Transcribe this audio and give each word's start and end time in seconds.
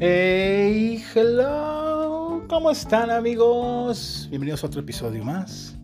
Hey, 0.00 1.02
hello, 1.12 2.44
¿cómo 2.48 2.70
están 2.70 3.10
amigos? 3.10 4.28
Bienvenidos 4.30 4.62
a 4.62 4.68
otro 4.68 4.80
episodio 4.80 5.24
más 5.24 5.76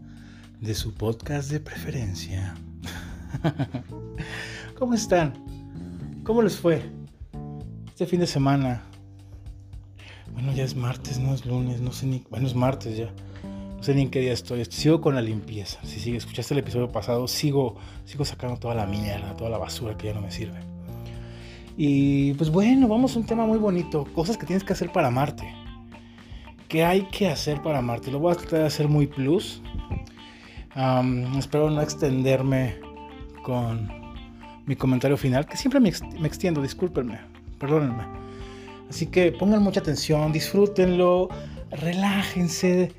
de 0.61 0.73
su 0.77 0.95
podcast 0.95 1.51
de 1.51 1.59
preferencia. 1.59 2.55
¿Cómo 4.79 4.95
están? 4.95 5.33
¿Cómo 6.23 6.43
les 6.43 6.57
fue 6.57 6.81
este 7.89 8.07
fin 8.07 8.21
de 8.21 8.29
semana? 8.29 8.85
Bueno, 10.33 10.53
ya 10.53 10.63
es 10.63 10.77
martes, 10.77 11.19
no 11.19 11.35
es 11.35 11.45
lunes, 11.45 11.81
no 11.81 11.91
sé 11.91 12.07
ni... 12.07 12.25
Bueno, 12.31 12.47
es 12.47 12.55
martes 12.55 12.97
ya. 12.97 13.11
No 13.43 13.83
sé 13.83 13.97
ni 13.97 14.03
en 14.03 14.11
qué 14.13 14.21
día 14.21 14.33
estoy. 14.33 14.65
Sigo 14.67 15.01
con 15.01 15.17
la 15.17 15.23
limpieza. 15.23 15.81
Si 15.83 15.99
sigue, 15.99 16.19
escuchaste 16.19 16.55
el 16.55 16.61
episodio 16.61 16.89
pasado, 16.93 17.27
sigo, 17.27 17.79
sigo 18.05 18.25
sacando 18.25 18.61
toda 18.61 18.77
la 18.77 18.87
mierda, 18.87 19.35
toda 19.35 19.51
la 19.51 19.59
basura 19.59 19.97
que 19.97 20.07
ya 20.07 20.15
no 20.15 20.21
me 20.21 20.31
sirve. 20.31 20.74
Y 21.77 22.35
pues 22.35 22.51
bueno, 22.51 22.87
vamos 22.89 23.17
a 23.17 23.19
un 23.19 23.27
tema 23.27 23.47
muy 23.47 23.59
bonito. 23.59 24.05
Cosas 24.15 24.37
que 24.37 24.47
tienes 24.47 24.65
que 24.65 24.73
hacer 24.73 24.93
para 24.93 25.09
amarte. 25.09 25.53
¿Qué 26.69 26.85
hay 26.85 27.03
que 27.03 27.29
hacer 27.29 27.63
para 27.63 27.79
amarte? 27.79 28.11
Lo 28.11 28.19
voy 28.19 28.33
a 28.33 28.37
tratar 28.37 28.61
de 28.61 28.67
hacer 28.67 28.89
muy 28.89 29.07
plus. 29.07 29.61
espero 31.39 31.71
no 31.71 31.81
extenderme 31.81 32.77
con 33.43 33.89
mi 34.67 34.77
comentario 34.77 35.17
final, 35.17 35.47
que 35.47 35.57
siempre 35.57 35.81
me, 35.81 35.91
extiendo, 36.27 36.63
discúlpenme, 36.63 37.21
perdónenme. 37.59 38.05
Así 38.89 39.07
que 39.07 39.33
pongan 39.33 39.63
mucha 39.63 39.81
atención, 39.81 40.33
disfrútenlo, 40.33 41.29
relájense, 41.71 42.93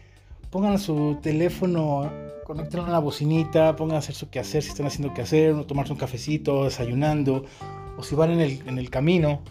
pongan 0.52 0.78
su 0.78 1.18
teléfono, 1.22 2.12
conectenlo 2.46 2.86
a 2.86 2.90
la 2.90 3.00
bocinita, 3.00 3.76
pongan 3.76 3.96
a 3.96 4.00
hacer 4.00 4.16
su 4.16 4.30
quehacer 4.30 4.62
si 4.62 4.70
están 4.70 4.86
haciendo 4.86 5.14
quehacer, 5.14 5.66
tomarse 5.66 5.94
un 5.94 6.00
cafecito, 6.00 6.66
desayunando, 6.66 7.46
o 7.98 8.04
si 8.04 8.16
van 8.16 8.32
en 8.32 8.42
el, 8.42 8.62
en 8.68 8.78
el 8.78 8.90
camino 8.90 9.42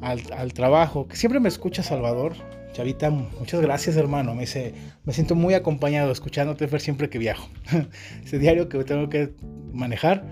al, 0.00 0.20
al, 0.36 0.52
trabajo, 0.52 1.06
que 1.06 1.16
siempre 1.16 1.40
me 1.40 1.48
escucha 1.48 1.82
Salvador. 1.82 2.34
Chavita, 2.72 3.10
muchas 3.10 3.60
gracias 3.60 3.96
hermano, 3.96 4.34
me, 4.34 4.42
dice, 4.42 4.74
me 5.04 5.12
siento 5.12 5.34
muy 5.34 5.52
acompañado 5.52 6.10
escuchándote 6.10 6.66
ver 6.66 6.80
siempre 6.80 7.10
que 7.10 7.18
viajo. 7.18 7.48
Ese 8.24 8.38
diario 8.38 8.68
que 8.68 8.82
tengo 8.84 9.10
que 9.10 9.34
manejar, 9.72 10.24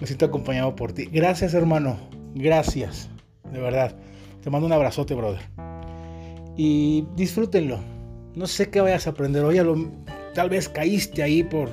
me 0.00 0.06
siento 0.06 0.26
acompañado 0.26 0.74
por 0.74 0.92
ti. 0.92 1.08
Gracias 1.12 1.54
hermano, 1.54 1.96
gracias, 2.34 3.08
de 3.52 3.60
verdad. 3.60 3.94
Te 4.42 4.50
mando 4.50 4.66
un 4.66 4.72
abrazote, 4.72 5.14
brother. 5.14 5.42
Y 6.56 7.04
disfrútenlo. 7.14 7.78
No 8.34 8.46
sé 8.46 8.70
qué 8.70 8.80
vayas 8.80 9.06
a 9.06 9.10
aprender 9.10 9.44
hoy, 9.44 9.58
tal 10.34 10.48
vez 10.48 10.68
caíste 10.68 11.22
ahí 11.22 11.42
por 11.42 11.70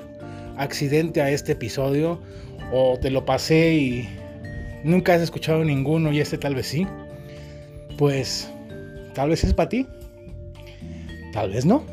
accidente 0.58 1.22
a 1.22 1.30
este 1.30 1.54
episodio 1.54 2.20
o 2.72 2.98
te 3.00 3.10
lo 3.10 3.26
pasé 3.26 3.74
y 3.74 4.10
nunca 4.88 5.14
has 5.14 5.22
escuchado 5.22 5.64
ninguno 5.64 6.12
y 6.12 6.20
este 6.20 6.38
tal 6.38 6.56
vez 6.56 6.68
sí, 6.68 6.88
pues 7.98 8.50
tal 9.14 9.30
vez 9.30 9.44
es 9.44 9.54
para 9.54 9.70
ti, 9.70 9.86
tal 11.34 11.52
vez 11.52 11.66
no. 11.66 11.84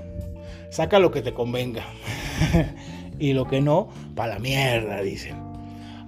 Saca 0.71 0.99
lo 0.99 1.11
que 1.11 1.23
te 1.23 1.33
convenga 1.33 1.85
y 3.19 3.33
lo 3.33 3.47
que 3.47 3.61
no, 3.61 3.89
para 4.15 4.35
la 4.35 4.39
mierda, 4.41 5.03
dicen. 5.03 5.37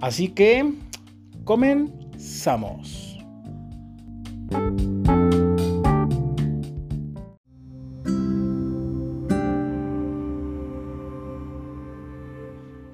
Así 0.01 0.29
que 0.29 0.73
comenzamos. 1.43 3.17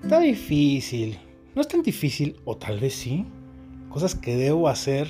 Está 0.03 0.19
difícil. 0.19 1.17
No 1.55 1.61
es 1.61 1.67
tan 1.67 1.81
difícil, 1.81 2.36
o 2.45 2.55
tal 2.58 2.80
vez 2.80 2.94
sí. 2.94 3.25
Cosas 3.94 4.16
que 4.16 4.36
debo 4.36 4.69
hacer 4.69 5.08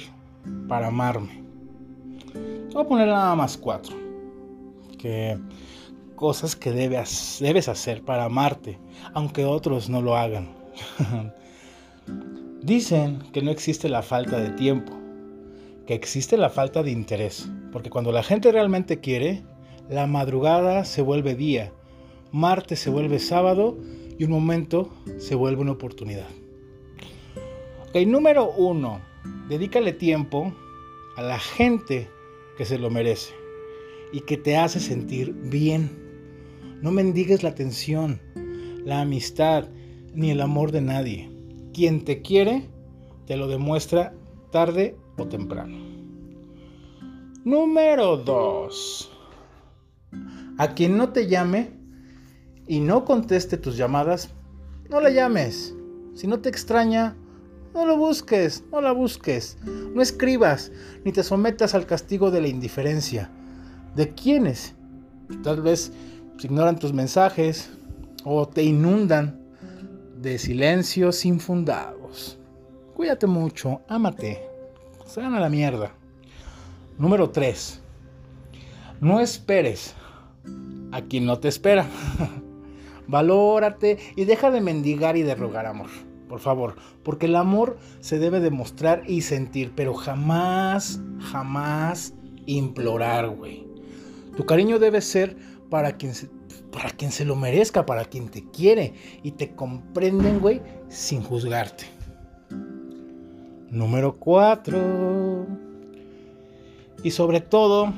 para 0.67 0.87
amarme. 0.87 1.41
Voy 2.73 2.83
a 2.83 2.85
poner 2.85 3.07
nada 3.07 3.33
más 3.33 3.57
cuatro. 3.57 3.95
Que 4.99 5.39
cosas 6.17 6.57
que 6.57 6.73
debes, 6.73 7.69
hacer 7.69 8.03
para 8.03 8.25
amarte, 8.25 8.77
aunque 9.13 9.45
otros 9.45 9.89
no 9.89 10.01
lo 10.01 10.17
hagan. 10.17 10.49
Dicen 12.61 13.19
que 13.31 13.41
no 13.41 13.51
existe 13.51 13.87
la 13.87 14.01
falta 14.01 14.37
de 14.37 14.49
tiempo, 14.49 14.91
que 15.87 15.93
existe 15.93 16.35
la 16.35 16.49
falta 16.49 16.83
de 16.83 16.91
interés, 16.91 17.49
porque 17.71 17.89
cuando 17.89 18.11
la 18.11 18.21
gente 18.21 18.51
realmente 18.51 18.99
quiere, 18.99 19.43
la 19.89 20.07
madrugada 20.07 20.83
se 20.83 21.01
vuelve 21.01 21.35
día, 21.35 21.71
martes 22.33 22.79
se 22.79 22.89
vuelve 22.89 23.19
sábado 23.19 23.77
y 24.19 24.25
un 24.25 24.31
momento 24.31 24.89
se 25.19 25.35
vuelve 25.35 25.61
una 25.61 25.71
oportunidad. 25.71 26.27
Ok, 27.95 28.07
número 28.07 28.49
uno, 28.49 29.01
dedícale 29.47 29.93
tiempo 29.93 30.51
a 31.15 31.21
la 31.21 31.37
gente 31.37 32.09
que 32.57 32.65
se 32.65 32.79
lo 32.79 32.89
merece 32.89 33.35
y 34.11 34.21
que 34.21 34.35
te 34.35 34.57
hace 34.57 34.79
sentir 34.79 35.31
bien. 35.31 35.91
No 36.81 36.91
mendigues 36.91 37.43
la 37.43 37.49
atención, 37.49 38.19
la 38.83 39.01
amistad 39.01 39.69
ni 40.15 40.31
el 40.31 40.41
amor 40.41 40.71
de 40.71 40.81
nadie. 40.81 41.31
Quien 41.71 42.03
te 42.03 42.23
quiere 42.23 42.67
te 43.27 43.37
lo 43.37 43.47
demuestra 43.47 44.15
tarde 44.51 44.97
o 45.19 45.27
temprano. 45.27 45.77
Número 47.45 48.17
dos, 48.17 49.11
A 50.57 50.73
quien 50.73 50.97
no 50.97 51.09
te 51.09 51.27
llame 51.27 51.69
y 52.67 52.79
no 52.79 53.05
conteste 53.05 53.55
tus 53.57 53.77
llamadas, 53.77 54.31
no 54.89 54.99
le 54.99 55.13
llames. 55.13 55.75
Si 56.15 56.25
no 56.25 56.39
te 56.39 56.49
extraña, 56.49 57.17
no 57.73 57.85
lo 57.85 57.97
busques, 57.97 58.63
no 58.71 58.81
la 58.81 58.91
busques. 58.91 59.57
No 59.65 60.01
escribas, 60.01 60.71
ni 61.03 61.11
te 61.11 61.23
sometas 61.23 61.73
al 61.73 61.85
castigo 61.85 62.29
de 62.29 62.41
la 62.41 62.47
indiferencia. 62.47 63.29
¿De 63.95 64.13
quiénes? 64.13 64.75
Tal 65.43 65.61
vez 65.61 65.91
ignoran 66.39 66.77
tus 66.77 66.93
mensajes 66.93 67.71
o 68.23 68.47
te 68.47 68.63
inundan 68.63 69.39
de 70.21 70.37
silencios 70.37 71.25
infundados. 71.25 72.37
Cuídate 72.95 73.27
mucho, 73.27 73.81
ámate. 73.87 74.47
Se 75.05 75.21
a 75.21 75.29
la 75.29 75.49
mierda. 75.49 75.91
Número 76.97 77.31
3. 77.31 77.81
No 79.01 79.19
esperes 79.19 79.95
a 80.91 81.01
quien 81.01 81.25
no 81.25 81.39
te 81.39 81.47
espera. 81.47 81.87
Valórate 83.07 83.97
y 84.15 84.25
deja 84.25 84.51
de 84.51 84.61
mendigar 84.61 85.17
y 85.17 85.23
de 85.23 85.35
rogar 85.35 85.65
amor 85.65 85.89
por 86.33 86.39
favor, 86.39 86.75
porque 87.03 87.27
el 87.27 87.35
amor 87.35 87.77
se 87.99 88.17
debe 88.17 88.39
demostrar 88.39 89.03
y 89.07 89.21
sentir, 89.21 89.71
pero 89.75 89.93
jamás, 89.93 90.99
jamás 91.19 92.15
implorar, 92.47 93.29
güey. 93.29 93.67
Tu 94.35 94.43
cariño 94.43 94.79
debe 94.79 95.01
ser 95.01 95.37
para 95.69 95.95
quien 95.95 96.15
se, 96.15 96.31
para 96.71 96.89
quien 96.89 97.11
se 97.11 97.23
lo 97.23 97.35
merezca, 97.35 97.85
para 97.85 98.05
quien 98.05 98.29
te 98.29 98.49
quiere 98.49 98.95
y 99.21 99.33
te 99.33 99.53
comprenden, 99.53 100.39
güey, 100.39 100.63
sin 100.89 101.21
juzgarte. 101.21 101.83
Número 103.69 104.15
4. 104.15 105.45
Y 107.03 107.11
sobre 107.11 107.41
todo, 107.41 107.93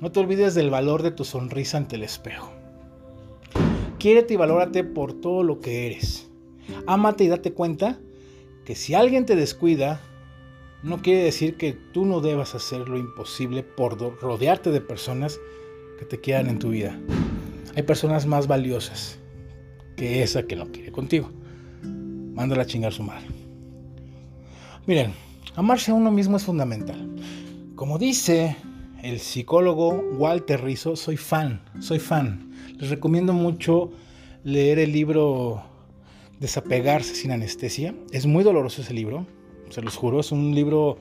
no 0.00 0.10
te 0.10 0.20
olvides 0.20 0.54
del 0.54 0.70
valor 0.70 1.02
de 1.02 1.10
tu 1.10 1.24
sonrisa 1.24 1.76
ante 1.76 1.96
el 1.96 2.04
espejo. 2.04 2.50
Quiérete 3.98 4.32
y 4.32 4.38
valórate 4.38 4.84
por 4.84 5.12
todo 5.12 5.42
lo 5.42 5.60
que 5.60 5.88
eres. 5.88 6.31
Ámate 6.86 7.24
y 7.24 7.28
date 7.28 7.52
cuenta 7.52 7.98
que 8.64 8.74
si 8.74 8.94
alguien 8.94 9.26
te 9.26 9.36
descuida, 9.36 10.00
no 10.82 11.00
quiere 11.00 11.22
decir 11.24 11.56
que 11.56 11.72
tú 11.72 12.04
no 12.04 12.20
debas 12.20 12.54
hacer 12.54 12.88
lo 12.88 12.98
imposible 12.98 13.62
por 13.62 13.98
rodearte 14.20 14.70
de 14.70 14.80
personas 14.80 15.38
que 15.98 16.04
te 16.04 16.20
quieran 16.20 16.48
en 16.48 16.58
tu 16.58 16.70
vida. 16.70 16.98
Hay 17.76 17.82
personas 17.84 18.26
más 18.26 18.46
valiosas 18.46 19.18
que 19.96 20.22
esa 20.22 20.42
que 20.44 20.56
no 20.56 20.66
quiere 20.72 20.92
contigo. 20.92 21.30
Mándala 21.82 22.62
a 22.62 22.66
chingar 22.66 22.92
su 22.92 23.02
madre. 23.02 23.26
Miren, 24.86 25.12
amarse 25.54 25.90
a 25.90 25.94
uno 25.94 26.10
mismo 26.10 26.36
es 26.36 26.44
fundamental. 26.44 27.08
Como 27.76 27.98
dice 27.98 28.56
el 29.02 29.20
psicólogo 29.20 29.90
Walter 30.16 30.62
Rizzo, 30.62 30.96
soy 30.96 31.16
fan, 31.16 31.62
soy 31.80 31.98
fan. 31.98 32.50
Les 32.78 32.90
recomiendo 32.90 33.32
mucho 33.32 33.90
leer 34.44 34.78
el 34.78 34.92
libro 34.92 35.62
Desapegarse 36.42 37.14
sin 37.14 37.30
anestesia. 37.30 37.94
Es 38.10 38.26
muy 38.26 38.42
doloroso 38.44 38.82
ese 38.82 38.92
libro, 38.92 39.26
se 39.70 39.80
los 39.80 39.96
juro, 39.96 40.20
es 40.20 40.32
un 40.32 40.54
libro 40.54 40.98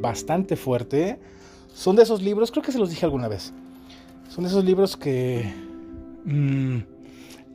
bastante 0.00 0.56
fuerte. 0.56 1.18
Son 1.74 1.96
de 1.96 2.04
esos 2.04 2.22
libros, 2.22 2.50
creo 2.50 2.62
que 2.62 2.72
se 2.72 2.78
los 2.78 2.88
dije 2.88 3.04
alguna 3.04 3.28
vez, 3.28 3.52
son 4.28 4.44
de 4.44 4.50
esos 4.50 4.64
libros 4.64 4.96
que 4.96 5.52
mm, 6.24 6.78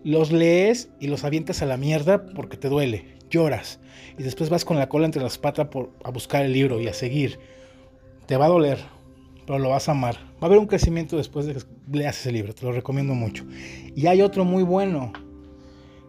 los 0.03 0.31
lees 0.31 0.89
y 0.99 1.07
los 1.07 1.23
avientas 1.23 1.61
a 1.61 1.65
la 1.65 1.77
mierda 1.77 2.25
porque 2.25 2.57
te 2.57 2.69
duele, 2.69 3.17
lloras 3.29 3.79
y 4.17 4.23
después 4.23 4.49
vas 4.49 4.65
con 4.65 4.77
la 4.77 4.89
cola 4.89 5.05
entre 5.05 5.23
las 5.23 5.37
patas 5.37 5.69
por, 5.69 5.91
a 6.03 6.11
buscar 6.11 6.45
el 6.45 6.53
libro 6.53 6.79
y 6.79 6.87
a 6.87 6.93
seguir. 6.93 7.39
Te 8.27 8.37
va 8.37 8.45
a 8.45 8.49
doler, 8.49 8.77
pero 9.47 9.57
lo 9.57 9.69
vas 9.69 9.89
a 9.89 9.93
amar. 9.93 10.15
Va 10.15 10.41
a 10.41 10.45
haber 10.45 10.59
un 10.59 10.67
crecimiento 10.67 11.17
después 11.17 11.45
de 11.45 11.53
que 11.53 11.61
leas 11.91 12.19
ese 12.19 12.31
libro, 12.31 12.53
te 12.53 12.65
lo 12.65 12.71
recomiendo 12.71 13.15
mucho. 13.15 13.45
Y 13.95 14.07
hay 14.07 14.21
otro 14.21 14.45
muy 14.45 14.63
bueno, 14.63 15.13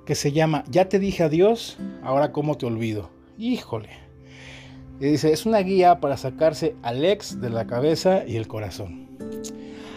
que 0.05 0.15
se 0.15 0.33
llama 0.33 0.65
Ya 0.69 0.89
te 0.89 0.99
dije 0.99 1.23
adiós, 1.23 1.79
ahora 2.03 2.33
cómo 2.33 2.57
te 2.57 2.67
olvido. 2.67 3.11
Híjole. 3.39 3.91
Y 5.01 5.07
dice, 5.07 5.33
es 5.33 5.47
una 5.47 5.59
guía 5.59 6.01
para 6.01 6.17
sacarse 6.17 6.77
al 6.83 7.05
ex 7.05 7.41
de 7.41 7.51
la 7.51 7.67
cabeza 7.67 8.25
y 8.27 8.37
el 8.37 8.47
corazón. 8.47 9.09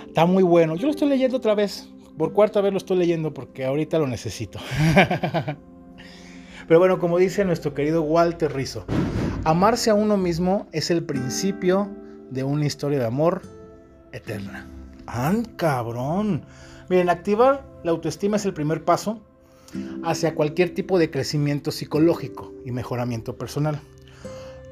Está 0.08 0.26
muy 0.26 0.44
bueno. 0.44 0.76
Yo 0.76 0.86
lo 0.88 0.92
estoy 0.92 1.10
leyendo 1.10 1.38
otra 1.38 1.56
vez. 1.56 1.90
Por 2.18 2.34
cuarta 2.34 2.62
vez 2.62 2.72
lo 2.72 2.78
estoy 2.78 2.98
leyendo 2.98 3.34
porque 3.34 3.66
ahorita 3.66 4.00
lo 4.00 4.08
necesito. 4.08 4.60
Pero 6.68 6.80
bueno, 6.80 6.98
como 6.98 7.18
dice 7.18 7.46
nuestro 7.46 7.74
querido 7.74 8.02
Walter 8.02 8.54
Rizzo, 8.54 8.86
amarse 9.44 9.90
a 9.90 9.94
uno 9.94 10.18
mismo 10.18 10.68
es 10.72 10.90
el 10.90 11.04
principio 11.04 11.90
de 12.32 12.44
una 12.44 12.66
historia 12.66 12.98
de 12.98 13.06
amor 13.06 13.42
eterna. 14.12 14.68
¡Ah, 15.06 15.34
cabrón! 15.58 16.46
Miren, 16.90 17.10
activar 17.10 17.66
la 17.84 17.92
autoestima 17.92 18.38
es 18.38 18.46
el 18.46 18.54
primer 18.54 18.84
paso 18.84 19.22
hacia 20.04 20.36
cualquier 20.36 20.74
tipo 20.74 21.00
de 21.00 21.10
crecimiento 21.10 21.72
psicológico 21.72 22.54
y 22.66 22.72
mejoramiento 22.72 23.38
personal. 23.38 23.80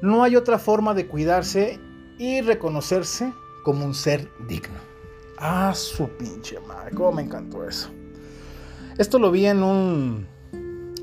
No 0.02 0.22
hay 0.22 0.36
otra 0.36 0.58
forma 0.58 0.94
de 0.94 1.06
cuidarse 1.06 1.78
y 2.18 2.40
reconocerse 2.40 3.32
como 3.64 3.84
un 3.84 3.94
ser 3.94 4.28
digno. 4.48 4.78
Ah, 5.38 5.72
su 5.74 6.08
pinche 6.08 6.58
madre, 6.60 6.94
cómo 6.94 7.12
me 7.12 7.22
encantó 7.22 7.68
eso. 7.68 7.90
Esto 8.98 9.18
lo 9.18 9.30
vi 9.30 9.46
en 9.46 9.62
un 9.62 10.26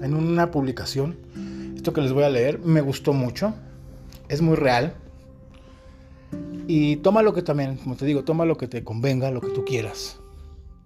en 0.01 0.13
una 0.13 0.51
publicación. 0.51 1.17
Esto 1.75 1.93
que 1.93 2.01
les 2.01 2.13
voy 2.13 2.23
a 2.23 2.29
leer 2.29 2.59
me 2.59 2.81
gustó 2.81 3.13
mucho. 3.13 3.53
Es 4.29 4.41
muy 4.41 4.55
real. 4.55 4.95
Y 6.67 6.97
toma 6.97 7.21
lo 7.21 7.33
que 7.33 7.41
también, 7.41 7.77
como 7.77 7.95
te 7.95 8.05
digo, 8.05 8.23
toma 8.23 8.45
lo 8.45 8.57
que 8.57 8.67
te 8.67 8.83
convenga, 8.83 9.31
lo 9.31 9.41
que 9.41 9.49
tú 9.49 9.65
quieras. 9.65 10.19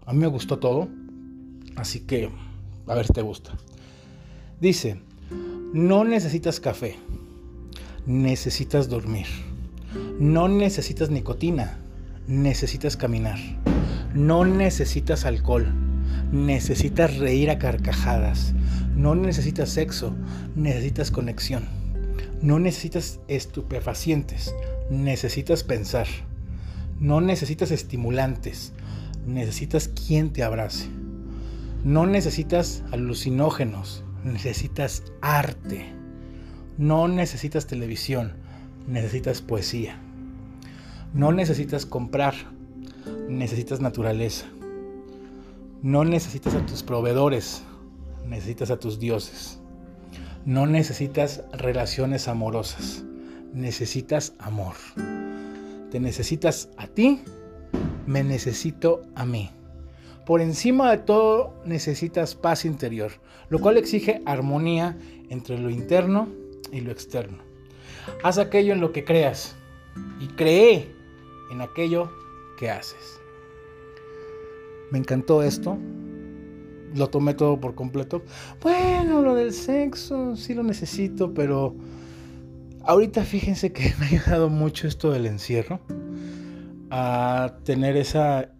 A 0.05 0.13
mí 0.13 0.19
me 0.19 0.27
gustó 0.27 0.57
todo. 0.57 0.87
Así 1.75 2.01
que, 2.01 2.31
a 2.87 2.95
ver 2.95 3.07
si 3.07 3.13
te 3.13 3.21
gusta. 3.21 3.57
Dice, 4.59 4.99
no 5.73 6.03
necesitas 6.03 6.59
café 6.59 6.97
necesitas 8.05 8.87
dormir. 8.87 9.25
No 10.19 10.47
necesitas 10.47 11.09
nicotina, 11.09 11.77
necesitas 12.27 12.97
caminar. 12.97 13.39
No 14.13 14.45
necesitas 14.45 15.25
alcohol, 15.25 15.73
necesitas 16.31 17.17
reír 17.17 17.49
a 17.49 17.59
carcajadas. 17.59 18.53
No 18.95 19.15
necesitas 19.15 19.69
sexo, 19.69 20.15
necesitas 20.55 21.11
conexión. 21.11 21.65
No 22.41 22.59
necesitas 22.59 23.19
estupefacientes, 23.27 24.53
necesitas 24.89 25.63
pensar. 25.63 26.07
No 26.99 27.19
necesitas 27.19 27.71
estimulantes, 27.71 28.71
necesitas 29.25 29.89
quien 29.89 30.31
te 30.31 30.43
abrace. 30.43 30.87
No 31.85 32.07
necesitas 32.07 32.83
alucinógenos, 32.91 34.03
necesitas 34.23 35.03
arte. 35.21 35.85
No 36.79 37.07
necesitas 37.07 37.67
televisión, 37.67 38.33
necesitas 38.87 39.43
poesía. 39.43 39.99
No 41.13 41.31
necesitas 41.31 41.85
comprar, 41.85 42.33
necesitas 43.29 43.81
naturaleza. 43.81 44.47
No 45.83 46.03
necesitas 46.03 46.55
a 46.55 46.65
tus 46.65 46.81
proveedores, 46.81 47.61
necesitas 48.27 48.71
a 48.71 48.79
tus 48.79 48.97
dioses. 48.97 49.59
No 50.43 50.65
necesitas 50.65 51.43
relaciones 51.53 52.27
amorosas, 52.27 53.03
necesitas 53.53 54.33
amor. 54.39 54.73
Te 55.91 55.99
necesitas 55.99 56.67
a 56.77 56.87
ti, 56.87 57.21
me 58.07 58.23
necesito 58.23 59.03
a 59.13 59.23
mí. 59.23 59.51
Por 60.25 60.41
encima 60.41 60.89
de 60.91 60.97
todo 60.97 61.53
necesitas 61.65 62.35
paz 62.35 62.65
interior, 62.65 63.11
lo 63.49 63.59
cual 63.59 63.77
exige 63.77 64.21
armonía 64.25 64.97
entre 65.29 65.59
lo 65.59 65.69
interno 65.69 66.27
y 66.71 66.81
lo 66.81 66.91
externo. 66.91 67.37
Haz 68.23 68.39
aquello 68.39 68.73
en 68.73 68.81
lo 68.81 68.91
que 68.91 69.03
creas 69.03 69.55
y 70.19 70.27
cree 70.27 70.91
en 71.51 71.61
aquello 71.61 72.09
que 72.57 72.69
haces. 72.69 73.19
Me 74.91 74.97
encantó 74.97 75.43
esto. 75.43 75.77
Lo 76.95 77.09
tomé 77.09 77.33
todo 77.33 77.59
por 77.59 77.75
completo. 77.75 78.23
Bueno, 78.61 79.21
lo 79.21 79.35
del 79.35 79.53
sexo 79.53 80.35
sí 80.35 80.53
lo 80.53 80.63
necesito, 80.63 81.33
pero 81.33 81.75
ahorita 82.83 83.23
fíjense 83.23 83.73
que 83.73 83.93
me 83.99 84.05
ha 84.05 84.09
ayudado 84.09 84.49
mucho 84.49 84.87
esto 84.87 85.11
del 85.11 85.25
encierro 85.25 85.81
a 86.89 87.57
tener 87.63 87.97
esa 87.97 88.54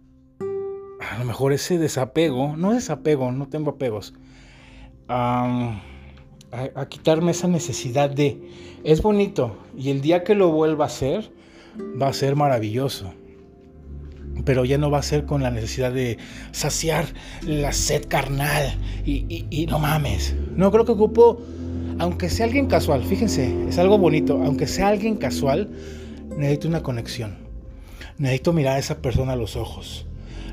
a 1.16 1.20
lo 1.20 1.24
mejor 1.24 1.54
ese 1.54 1.78
desapego, 1.78 2.56
no 2.58 2.74
desapego, 2.74 3.32
no 3.32 3.48
tengo 3.48 3.70
apegos 3.70 4.12
a, 5.08 5.80
quitarme 6.90 7.30
esa 7.30 7.48
necesidad 7.48 8.10
de, 8.10 8.38
es 8.84 9.00
bonito 9.00 9.56
y 9.76 9.88
el 9.90 10.02
día 10.02 10.24
que 10.24 10.34
lo 10.34 10.50
vuelva 10.50 10.84
a 10.84 10.88
hacer 10.88 11.30
va 12.00 12.08
a 12.08 12.12
ser 12.12 12.36
maravilloso. 12.36 13.14
Pero 14.44 14.66
ya 14.66 14.76
no 14.76 14.90
va 14.90 14.98
a 14.98 15.02
ser 15.02 15.24
con 15.24 15.42
la 15.42 15.50
necesidad 15.50 15.90
de 15.90 16.18
saciar 16.52 17.06
la 17.42 17.72
sed 17.72 18.06
carnal 18.08 18.76
y, 19.06 19.46
y 19.48 19.66
no 19.66 19.78
mames. 19.78 20.36
No 20.54 20.70
creo 20.70 20.84
que 20.84 20.92
ocupo, 20.92 21.40
aunque 21.98 22.28
sea 22.28 22.44
alguien 22.44 22.66
casual, 22.66 23.02
fíjense, 23.04 23.68
es 23.68 23.78
algo 23.78 23.96
bonito, 23.96 24.42
aunque 24.44 24.66
sea 24.66 24.88
alguien 24.88 25.16
casual, 25.16 25.70
necesito 26.36 26.68
una 26.68 26.82
conexión. 26.82 27.38
Necesito 28.18 28.52
mirar 28.52 28.76
a 28.76 28.78
esa 28.78 28.98
persona 28.98 29.32
a 29.32 29.36
los 29.36 29.56
ojos 29.56 30.06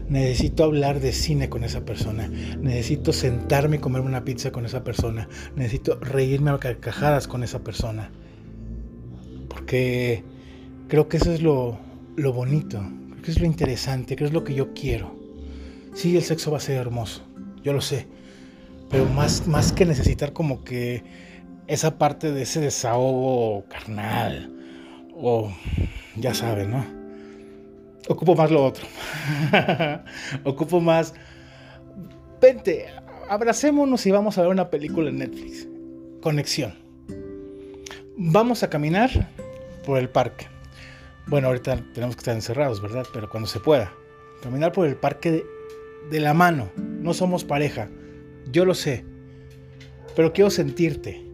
necesito 0.09 0.63
hablar 0.63 0.99
de 0.99 1.11
cine 1.11 1.49
con 1.49 1.63
esa 1.63 1.85
persona, 1.85 2.27
necesito 2.27 3.13
sentarme 3.13 3.77
y 3.77 3.79
comerme 3.79 4.07
una 4.07 4.23
pizza 4.23 4.51
con 4.51 4.65
esa 4.65 4.83
persona, 4.83 5.27
necesito 5.55 5.99
reírme 5.99 6.51
a 6.51 6.57
carcajadas 6.57 7.27
con 7.27 7.43
esa 7.43 7.59
persona. 7.63 8.11
Porque 9.49 10.23
creo 10.87 11.07
que 11.07 11.17
eso 11.17 11.31
es 11.31 11.41
lo, 11.41 11.77
lo 12.15 12.33
bonito, 12.33 12.83
creo 13.11 13.21
que 13.21 13.31
es 13.31 13.39
lo 13.39 13.45
interesante, 13.45 14.15
creo 14.15 14.27
que 14.27 14.31
es 14.31 14.33
lo 14.33 14.43
que 14.43 14.55
yo 14.55 14.73
quiero. 14.73 15.15
Sí, 15.93 16.15
el 16.15 16.23
sexo 16.23 16.51
va 16.51 16.57
a 16.57 16.61
ser 16.61 16.77
hermoso, 16.77 17.23
yo 17.63 17.73
lo 17.73 17.81
sé, 17.81 18.07
pero 18.89 19.05
más, 19.05 19.47
más 19.47 19.71
que 19.71 19.85
necesitar 19.85 20.33
como 20.33 20.63
que 20.63 21.03
esa 21.67 21.97
parte 21.97 22.31
de 22.31 22.41
ese 22.41 22.59
desahogo 22.59 23.65
carnal, 23.69 24.51
o 25.15 25.51
ya 26.15 26.33
saben, 26.33 26.71
¿no? 26.71 27.02
Ocupo 28.09 28.35
más 28.35 28.51
lo 28.51 28.65
otro. 28.65 28.85
Ocupo 30.43 30.81
más. 30.81 31.13
Vente, 32.41 32.87
abracémonos 33.29 34.05
y 34.05 34.11
vamos 34.11 34.37
a 34.37 34.41
ver 34.41 34.51
una 34.51 34.69
película 34.69 35.09
en 35.09 35.19
Netflix. 35.19 35.67
Conexión. 36.21 36.73
Vamos 38.17 38.63
a 38.63 38.69
caminar 38.69 39.09
por 39.85 39.97
el 39.97 40.09
parque. 40.09 40.47
Bueno, 41.27 41.47
ahorita 41.47 41.81
tenemos 41.93 42.15
que 42.15 42.19
estar 42.19 42.35
encerrados, 42.35 42.81
¿verdad? 42.81 43.05
Pero 43.13 43.29
cuando 43.29 43.47
se 43.47 43.59
pueda. 43.59 43.93
Caminar 44.41 44.73
por 44.73 44.85
el 44.87 44.97
parque 44.97 45.45
de, 46.11 46.19
la 46.19 46.33
mano. 46.33 46.69
No 46.75 47.13
somos 47.13 47.45
pareja. 47.45 47.89
Yo 48.51 48.65
lo 48.65 48.73
sé. 48.73 49.05
Pero 50.15 50.33
quiero 50.33 50.49
sentirte. 50.49 51.25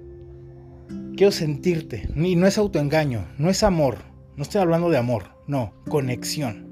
Quiero 1.18 1.32
sentirte. 1.32 2.08
Y 2.16 2.36
no 2.36 2.46
es 2.46 2.60
autoengaño. 2.60 3.28
No 3.40 3.50
es 3.50 3.64
amor. 3.64 3.98
No 4.36 4.44
estoy 4.44 4.62
hablando 4.62 4.92
de 4.92 4.98
amor. 4.98 5.39
No, 5.50 5.74
conexión. 5.90 6.68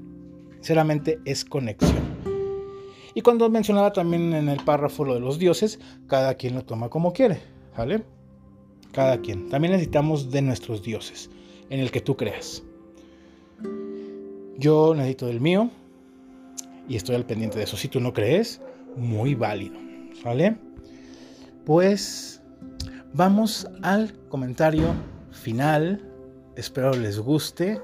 Sinceramente 0.58 1.18
es 1.24 1.44
conexión. 1.44 1.98
Y 3.12 3.22
cuando 3.22 3.50
mencionaba 3.50 3.92
también 3.92 4.32
en 4.32 4.48
el 4.48 4.62
párrafo 4.62 5.04
lo 5.04 5.14
de 5.14 5.20
los 5.20 5.40
dioses, 5.40 5.80
cada 6.06 6.34
quien 6.36 6.54
lo 6.54 6.64
toma 6.64 6.88
como 6.88 7.12
quiere, 7.12 7.40
¿vale? 7.76 8.04
Cada 8.92 9.20
quien. 9.20 9.48
También 9.48 9.72
necesitamos 9.72 10.30
de 10.30 10.42
nuestros 10.42 10.84
dioses, 10.84 11.28
en 11.70 11.80
el 11.80 11.90
que 11.90 12.00
tú 12.00 12.16
creas. 12.16 12.62
Yo 14.58 14.94
necesito 14.94 15.26
del 15.26 15.40
mío 15.40 15.70
y 16.88 16.94
estoy 16.94 17.16
al 17.16 17.26
pendiente 17.26 17.58
de 17.58 17.64
eso. 17.64 17.76
Si 17.76 17.88
tú 17.88 17.98
no 17.98 18.12
crees, 18.12 18.60
muy 18.96 19.34
válido, 19.34 19.76
¿vale? 20.22 20.56
Pues 21.66 22.40
vamos 23.12 23.66
al 23.82 24.16
comentario 24.28 24.94
final. 25.32 26.00
Espero 26.54 26.92
les 26.92 27.18
guste 27.18 27.80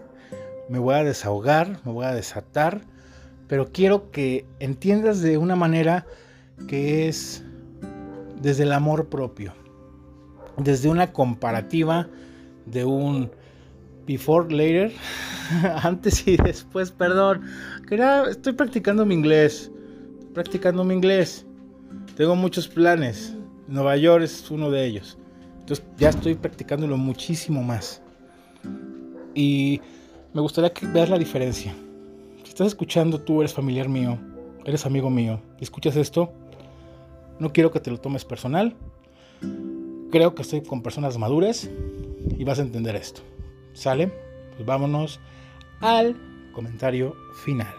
me 0.68 0.78
voy 0.78 0.94
a 0.94 1.04
desahogar, 1.04 1.80
me 1.85 1.92
voy 1.92 2.06
a 2.06 2.14
desatar, 2.14 2.83
pero 3.49 3.71
quiero 3.73 4.11
que 4.11 4.47
entiendas 4.61 5.21
de 5.21 5.38
una 5.38 5.56
manera 5.56 6.06
que 6.68 7.09
es 7.09 7.44
desde 8.40 8.64
el 8.64 8.73
amor 8.73 9.09
propio, 9.09 9.52
desde 10.56 10.88
una 10.88 11.12
comparativa 11.12 12.09
de 12.66 12.85
un 12.85 13.30
before, 14.06 14.54
later, 14.54 14.92
antes 15.83 16.26
y 16.26 16.37
después, 16.37 16.90
perdón, 16.90 17.42
que 17.88 18.00
estoy 18.30 18.52
practicando 18.52 19.04
mi 19.06 19.14
inglés, 19.14 19.71
practicando 20.33 20.85
mi 20.85 20.94
inglés, 20.94 21.47
tengo 22.16 22.37
muchos 22.37 22.68
planes, 22.68 23.37
Nueva 23.66 23.97
York 23.97 24.25
es 24.25 24.50
uno 24.50 24.71
de 24.71 24.85
ellos, 24.87 25.18
entonces 25.61 25.85
ya 25.97 26.11
estoy 26.11 26.35
practicándolo 26.35 26.97
muchísimo 26.97 27.62
más. 27.62 28.02
Y 29.35 29.80
me 30.35 30.41
gustaría 30.41 30.73
que 30.73 30.85
veas 30.87 31.09
la 31.09 31.19
diferencia. 31.19 31.73
Si 32.43 32.49
estás 32.50 32.67
escuchando, 32.67 33.21
tú 33.21 33.41
eres 33.41 33.55
familiar 33.55 33.88
mío, 33.88 34.19
eres 34.64 34.85
amigo 34.85 35.09
mío, 35.09 35.41
y 35.61 35.62
escuchas 35.62 35.95
esto, 35.95 36.33
no 37.38 37.53
quiero 37.53 37.71
que 37.71 37.79
te 37.79 37.91
lo 37.91 37.99
tomes 37.99 38.25
personal. 38.25 38.75
Creo 40.11 40.35
que 40.35 40.43
estoy 40.43 40.62
con 40.62 40.83
personas 40.83 41.17
maduras 41.19 41.71
y 42.37 42.43
vas 42.43 42.59
a 42.59 42.62
entender 42.62 42.97
esto. 42.97 43.23
¿Sale? 43.75 44.12
Pues 44.57 44.67
vámonos 44.67 45.21
al 45.81 46.17
comentario 46.53 47.14
final. 47.45 47.73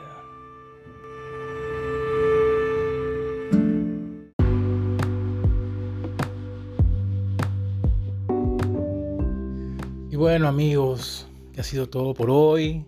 Y 10.10 10.16
bueno 10.16 10.48
amigos, 10.48 11.28
ha 11.62 11.64
sido 11.64 11.90
todo 11.90 12.14
por 12.14 12.30
hoy. 12.30 12.86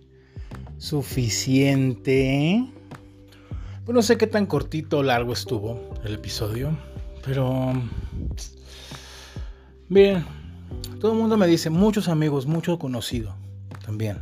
Suficiente. 0.78 2.64
Pues 3.86 3.96
no 3.96 4.02
sé 4.02 4.18
qué 4.18 4.28
tan 4.28 4.46
cortito 4.46 4.98
o 5.00 5.04
largo 5.04 5.32
estuvo 5.32 5.94
el 6.04 6.16
episodio, 6.16 6.78
pero... 7.26 7.72
Bien, 9.88 10.26
todo 11.00 11.14
el 11.14 11.18
mundo 11.18 11.38
me 11.38 11.48
dice, 11.48 11.70
muchos 11.70 12.10
amigos, 12.10 12.46
mucho 12.46 12.78
conocido 12.78 13.34
también. 13.86 14.18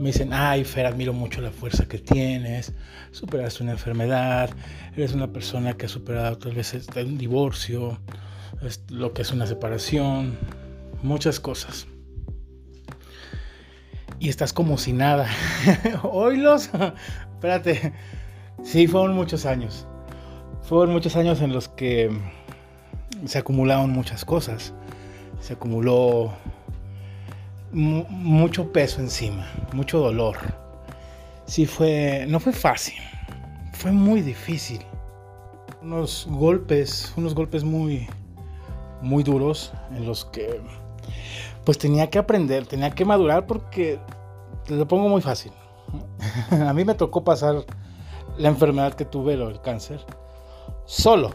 Me 0.00 0.06
dicen, 0.06 0.32
ay 0.32 0.64
Fer, 0.64 0.86
admiro 0.86 1.12
mucho 1.12 1.42
la 1.42 1.50
fuerza 1.50 1.86
que 1.86 1.98
tienes, 1.98 2.72
superaste 3.10 3.62
una 3.62 3.72
enfermedad, 3.72 4.48
eres 4.96 5.12
una 5.12 5.30
persona 5.30 5.74
que 5.74 5.84
ha 5.84 5.88
superado 5.90 6.38
tal 6.38 6.54
vez 6.54 6.72
este, 6.72 7.04
un 7.04 7.18
divorcio, 7.18 8.00
lo 8.88 9.12
que 9.12 9.20
es 9.20 9.30
una 9.30 9.46
separación, 9.46 10.38
muchas 11.02 11.38
cosas. 11.38 11.86
Y 14.24 14.30
estás 14.30 14.54
como 14.54 14.78
si 14.78 14.94
nada. 14.94 15.28
Oílos, 16.02 16.70
espérate. 17.34 17.92
Sí, 18.62 18.86
fueron 18.86 19.14
muchos 19.14 19.44
años. 19.44 19.86
Fueron 20.62 20.94
muchos 20.94 21.14
años 21.16 21.42
en 21.42 21.52
los 21.52 21.68
que 21.68 22.10
se 23.26 23.36
acumularon 23.36 23.90
muchas 23.90 24.24
cosas. 24.24 24.72
Se 25.40 25.52
acumuló 25.52 26.32
mucho 27.70 28.72
peso 28.72 29.02
encima, 29.02 29.46
mucho 29.74 29.98
dolor. 29.98 30.38
Sí 31.44 31.66
fue, 31.66 32.24
no 32.26 32.40
fue 32.40 32.54
fácil, 32.54 32.96
fue 33.74 33.92
muy 33.92 34.22
difícil. 34.22 34.80
Unos 35.82 36.26
golpes, 36.30 37.12
unos 37.18 37.34
golpes 37.34 37.62
muy, 37.62 38.08
muy 39.02 39.22
duros 39.22 39.74
en 39.94 40.06
los 40.06 40.24
que 40.24 40.62
pues 41.64 41.78
tenía 41.78 42.10
que 42.10 42.18
aprender, 42.18 42.66
tenía 42.66 42.90
que 42.90 43.04
madurar 43.04 43.46
porque 43.46 43.98
te 44.66 44.74
lo 44.74 44.86
pongo 44.88 45.08
muy 45.08 45.20
fácil. 45.20 45.52
A 46.50 46.72
mí 46.72 46.84
me 46.84 46.94
tocó 46.94 47.24
pasar 47.24 47.64
la 48.38 48.48
enfermedad 48.48 48.94
que 48.94 49.04
tuve, 49.04 49.34
el 49.34 49.60
cáncer, 49.60 50.00
solo, 50.86 51.34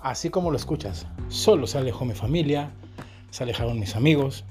así 0.00 0.30
como 0.30 0.50
lo 0.50 0.56
escuchas. 0.56 1.06
Solo 1.28 1.66
se 1.66 1.78
alejó 1.78 2.04
mi 2.04 2.14
familia, 2.14 2.72
se 3.30 3.44
alejaron 3.44 3.78
mis 3.78 3.96
amigos, 3.96 4.44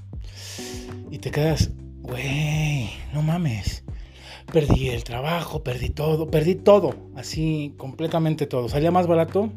y 1.10 1.18
te 1.18 1.30
quedas, 1.30 1.70
güey, 2.02 2.90
no 3.12 3.22
mames. 3.22 3.84
Perdí 4.52 4.90
el 4.90 5.04
trabajo, 5.04 5.62
perdí 5.62 5.88
todo, 5.88 6.30
perdí 6.30 6.54
todo, 6.54 6.94
así 7.16 7.74
completamente 7.76 8.46
todo. 8.46 8.68
Salía 8.68 8.90
más 8.90 9.06
barato 9.06 9.50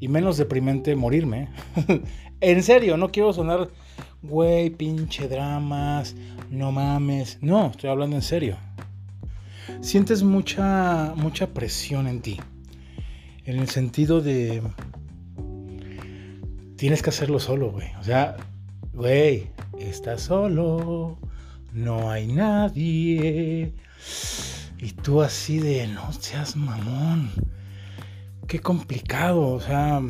y 0.00 0.08
menos 0.08 0.36
deprimente 0.36 0.96
morirme. 0.96 1.48
en 2.40 2.62
serio, 2.62 2.96
no 2.96 3.10
quiero 3.10 3.32
sonar, 3.32 3.68
güey, 4.28 4.70
pinche 4.70 5.28
dramas, 5.28 6.14
no 6.50 6.72
mames. 6.72 7.38
No, 7.40 7.68
estoy 7.68 7.90
hablando 7.90 8.16
en 8.16 8.22
serio. 8.22 8.56
Sientes 9.80 10.22
mucha, 10.22 11.14
mucha 11.16 11.48
presión 11.48 12.06
en 12.06 12.20
ti. 12.20 12.40
En 13.44 13.58
el 13.58 13.68
sentido 13.68 14.20
de... 14.20 14.62
Tienes 16.76 17.02
que 17.02 17.10
hacerlo 17.10 17.38
solo, 17.38 17.70
güey. 17.70 17.88
O 18.00 18.04
sea, 18.04 18.36
güey, 18.92 19.48
estás 19.78 20.22
solo, 20.22 21.18
no 21.72 22.10
hay 22.10 22.26
nadie. 22.26 23.72
Y 24.78 24.92
tú 25.02 25.22
así 25.22 25.58
de, 25.58 25.86
no 25.86 26.12
seas 26.12 26.56
mamón. 26.56 27.30
Qué 28.46 28.60
complicado, 28.60 29.40
o 29.40 29.60
sea, 29.60 30.02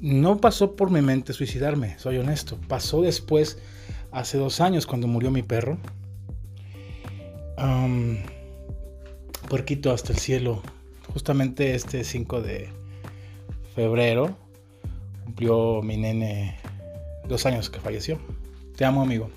no 0.00 0.38
pasó 0.38 0.76
por 0.76 0.90
mi 0.90 1.02
mente 1.02 1.32
suicidarme, 1.32 1.98
soy 1.98 2.18
honesto. 2.18 2.58
Pasó 2.68 3.02
después, 3.02 3.58
hace 4.10 4.38
dos 4.38 4.60
años, 4.60 4.86
cuando 4.86 5.06
murió 5.06 5.30
mi 5.30 5.42
perro. 5.42 5.78
Um, 7.58 8.16
puerquito 9.48 9.92
hasta 9.92 10.12
el 10.12 10.18
cielo. 10.18 10.62
Justamente 11.12 11.74
este 11.74 12.04
5 12.04 12.40
de 12.40 12.68
febrero 13.74 14.36
cumplió 15.24 15.82
mi 15.82 15.96
nene 15.96 16.56
dos 17.28 17.46
años 17.46 17.68
que 17.68 17.80
falleció. 17.80 18.18
Te 18.76 18.84
amo, 18.84 19.02
amigo. 19.02 19.30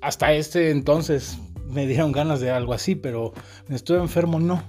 Hasta 0.00 0.32
este 0.32 0.70
entonces 0.70 1.38
me 1.68 1.86
dieron 1.86 2.12
ganas 2.12 2.40
de 2.40 2.50
algo 2.50 2.74
así, 2.74 2.94
pero 2.94 3.32
me 3.68 3.76
estuve 3.76 3.98
enfermo, 3.98 4.40
no. 4.40 4.62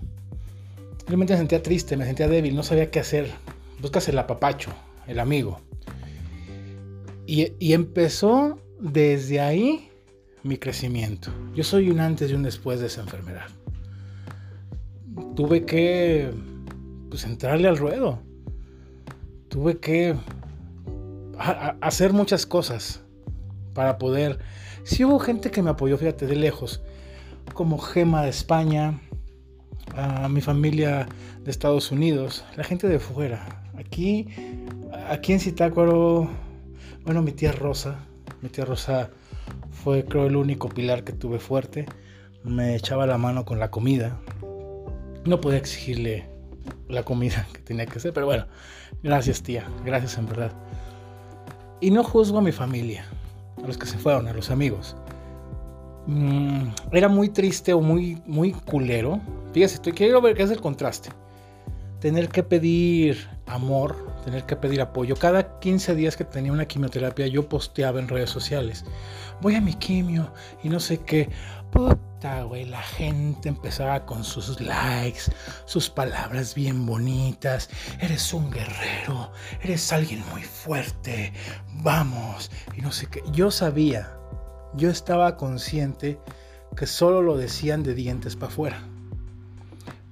Realmente 1.07 1.33
me 1.33 1.39
sentía 1.39 1.61
triste, 1.61 1.97
me 1.97 2.05
sentía 2.05 2.27
débil, 2.27 2.55
no 2.55 2.63
sabía 2.63 2.91
qué 2.91 2.99
hacer. 2.99 3.31
Buscas 3.83 4.07
el 4.07 4.17
apapacho, 4.17 4.71
el 5.07 5.19
amigo. 5.19 5.59
Y, 7.27 7.73
empezó 7.73 8.57
desde 8.79 9.41
ahí 9.41 9.91
mi 10.41 10.55
crecimiento. 10.55 11.31
Yo 11.53 11.65
soy 11.65 11.89
un 11.89 11.99
antes 11.99 12.31
y 12.31 12.33
un 12.33 12.43
después 12.43 12.79
de 12.79 12.87
esa 12.87 13.01
enfermedad. 13.01 13.47
Tuve 15.35 15.65
que 15.65 16.31
pues, 17.09 17.25
entrarle 17.25 17.67
al 17.67 17.77
ruedo. 17.77 18.21
Tuve 19.49 19.77
que 19.79 20.15
hacer 21.37 22.13
muchas 22.13 22.45
cosas 22.45 23.03
para 23.73 23.97
poder... 23.97 24.39
Si 24.83 25.03
hubo 25.03 25.19
gente 25.19 25.51
que 25.51 25.61
me 25.61 25.71
apoyó, 25.71 25.97
fíjate, 25.97 26.25
de 26.25 26.37
lejos, 26.37 26.81
como 27.53 27.77
Gema 27.79 28.23
de 28.23 28.29
España, 28.29 29.01
a 29.93 30.29
mi 30.29 30.39
familia 30.39 31.05
de 31.43 31.51
Estados 31.51 31.91
Unidos, 31.91 32.45
la 32.55 32.63
gente 32.63 32.87
de 32.87 32.99
fuera. 32.99 33.62
Aquí, 33.77 34.27
aquí 35.09 35.33
en 35.33 35.39
Zitácuaro, 35.39 36.29
bueno, 37.03 37.21
mi 37.21 37.31
tía 37.31 37.51
Rosa, 37.51 38.05
mi 38.41 38.49
tía 38.49 38.65
Rosa 38.65 39.09
fue 39.71 40.05
creo 40.05 40.27
el 40.27 40.35
único 40.35 40.69
pilar 40.69 41.03
que 41.03 41.13
tuve 41.13 41.39
fuerte. 41.39 41.85
Me 42.43 42.75
echaba 42.75 43.07
la 43.07 43.17
mano 43.17 43.45
con 43.45 43.59
la 43.59 43.71
comida. 43.71 44.19
No 45.25 45.41
podía 45.41 45.57
exigirle 45.57 46.29
la 46.87 47.03
comida 47.03 47.47
que 47.53 47.61
tenía 47.61 47.85
que 47.85 47.97
hacer, 47.97 48.13
pero 48.13 48.25
bueno, 48.25 48.45
gracias 49.01 49.41
tía, 49.41 49.67
gracias 49.85 50.17
en 50.17 50.27
verdad. 50.27 50.51
Y 51.81 51.91
no 51.91 52.03
juzgo 52.03 52.37
a 52.37 52.41
mi 52.41 52.51
familia, 52.51 53.05
a 53.61 53.67
los 53.67 53.77
que 53.77 53.85
se 53.85 53.97
fueron, 53.97 54.27
a 54.27 54.33
los 54.33 54.51
amigos. 54.51 54.95
Mm, 56.05 56.67
era 56.91 57.07
muy 57.07 57.29
triste 57.29 57.73
o 57.73 57.81
muy, 57.81 58.21
muy 58.25 58.51
culero. 58.51 59.19
Fíjese, 59.53 59.75
estoy, 59.75 59.93
quiero 59.93 60.21
ver 60.21 60.35
qué 60.35 60.43
es 60.43 60.51
el 60.51 60.61
contraste. 60.61 61.09
Tener 61.99 62.29
que 62.29 62.43
pedir 62.43 63.32
amor, 63.47 63.95
tener 64.23 64.45
que 64.45 64.55
pedir 64.55 64.81
apoyo. 64.81 65.15
Cada 65.15 65.59
15 65.59 65.95
días 65.95 66.17
que 66.17 66.23
tenía 66.23 66.51
una 66.51 66.67
quimioterapia, 66.67 67.27
yo 67.27 67.47
posteaba 67.47 67.99
en 67.99 68.07
redes 68.07 68.29
sociales. 68.29 68.85
Voy 69.41 69.55
a 69.55 69.61
mi 69.61 69.73
quimio 69.73 70.33
y 70.63 70.69
no 70.69 70.79
sé 70.79 70.99
qué. 70.99 71.29
Puta, 71.71 72.43
güey, 72.43 72.65
la 72.65 72.81
gente 72.81 73.49
empezaba 73.49 74.05
con 74.05 74.23
sus 74.23 74.61
likes, 74.61 75.23
sus 75.65 75.89
palabras 75.89 76.53
bien 76.53 76.85
bonitas. 76.85 77.69
Eres 77.99 78.33
un 78.33 78.51
guerrero, 78.51 79.31
eres 79.61 79.91
alguien 79.91 80.23
muy 80.31 80.43
fuerte. 80.43 81.33
Vamos, 81.81 82.51
y 82.77 82.81
no 82.81 82.91
sé 82.91 83.07
qué. 83.07 83.23
Yo 83.31 83.51
sabía, 83.51 84.15
yo 84.75 84.89
estaba 84.89 85.35
consciente 85.35 86.19
que 86.75 86.87
solo 86.87 87.21
lo 87.21 87.37
decían 87.37 87.83
de 87.83 87.93
dientes 87.93 88.35
para 88.35 88.51
afuera. 88.51 88.83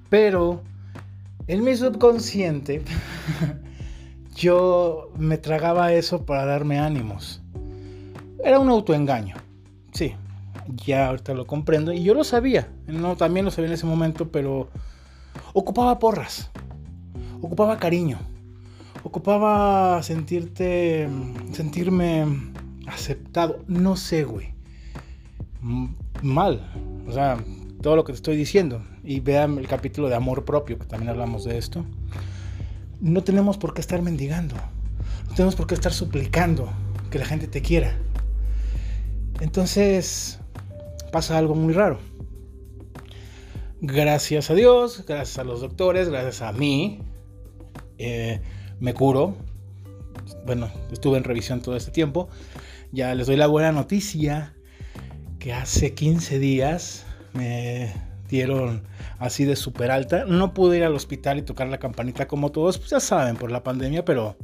Pero 0.10 0.64
en 1.52 1.66
mi 1.66 1.76
subconsciente 1.76 2.82
yo 4.36 5.12
me 5.18 5.38
tragaba 5.38 5.92
eso 5.92 6.26
para 6.26 6.46
darme 6.46 6.80
ánimos. 6.80 7.42
Era 8.42 8.58
un 8.58 8.70
autoengaño. 8.70 9.36
Sí, 9.92 10.14
ya 10.86 11.08
ahorita 11.08 11.34
lo 11.34 11.46
comprendo. 11.46 11.92
Y 11.92 12.04
yo 12.04 12.14
lo 12.14 12.24
sabía. 12.24 12.70
No, 12.88 13.18
también 13.18 13.44
lo 13.44 13.52
sabía 13.52 13.68
en 13.68 13.74
ese 13.74 13.86
momento, 13.86 14.32
pero 14.32 14.70
ocupaba 15.52 16.00
porras. 16.00 16.50
Ocupaba 17.42 17.78
cariño. 17.78 18.18
Ocupaba 19.04 20.02
sentirte. 20.04 21.10
sentirme 21.52 22.26
aceptado. 22.88 23.60
No 23.68 23.98
sé, 23.98 24.24
güey. 24.24 24.54
Mal. 26.22 26.66
O 27.10 27.12
sea, 27.12 27.44
todo 27.82 27.98
lo 27.98 28.06
que 28.06 28.14
te 28.14 28.18
estoy 28.18 28.38
diciendo. 28.38 28.82
Y 29.04 29.20
vean 29.20 29.58
el 29.58 29.68
capítulo 29.68 30.10
de 30.10 30.16
amor 30.16 30.46
propio, 30.46 30.78
que 30.78 30.86
también 30.86 31.10
hablamos 31.10 31.44
de 31.44 31.58
esto. 31.58 31.86
No 33.00 33.24
tenemos 33.24 33.58
por 33.58 33.74
qué 33.74 33.82
estar 33.82 34.02
mendigando. 34.02 34.56
No 35.28 35.36
tenemos 35.36 35.56
por 35.56 35.68
qué 35.68 35.74
estar 35.74 35.94
suplicando 35.94 36.72
que 37.10 37.20
la 37.20 37.26
gente 37.26 37.48
te 37.48 37.62
quiera. 37.62 37.98
Entonces 39.40 40.40
pasa 41.12 41.38
algo 41.38 41.56
muy 41.56 41.74
raro. 41.74 42.00
Gracias 43.82 44.52
a 44.52 44.54
Dios, 44.54 45.04
gracias 45.08 45.40
a 45.40 45.44
los 45.44 45.62
doctores, 45.62 46.10
gracias 46.10 46.44
a 46.44 46.52
mí, 46.52 47.00
eh, 47.98 48.40
me 48.80 48.94
curo. 48.94 49.36
bueno, 50.46 50.70
estuve 50.92 51.18
en 51.18 51.24
revisión 51.24 51.62
todo 51.62 51.76
este 51.76 51.90
tiempo. 51.90 52.30
Ya 52.92 53.16
les 53.16 53.26
doy 53.26 53.38
la 53.38 53.48
buena 53.48 53.72
noticia 53.72 54.54
que 55.40 55.54
hace 55.54 55.96
15 55.96 56.38
días 56.38 57.06
me 57.34 57.92
dieron 58.32 58.82
así 59.20 59.46
de 59.46 59.56
súper 59.56 59.92
alta. 59.92 60.26
No 60.26 60.54
pude 60.54 60.78
ir 60.78 60.84
al 60.84 60.96
hospital 60.96 61.38
y 61.38 61.42
tocar 61.44 61.68
la 61.68 61.78
campanita 61.78 62.28
como 62.28 62.52
todos, 62.52 62.78
pues 62.78 62.90
ya 62.90 63.00
saben, 63.00 63.36
por 63.36 63.52
la 63.52 63.64
pandemia, 63.64 64.04
pero 64.06 64.38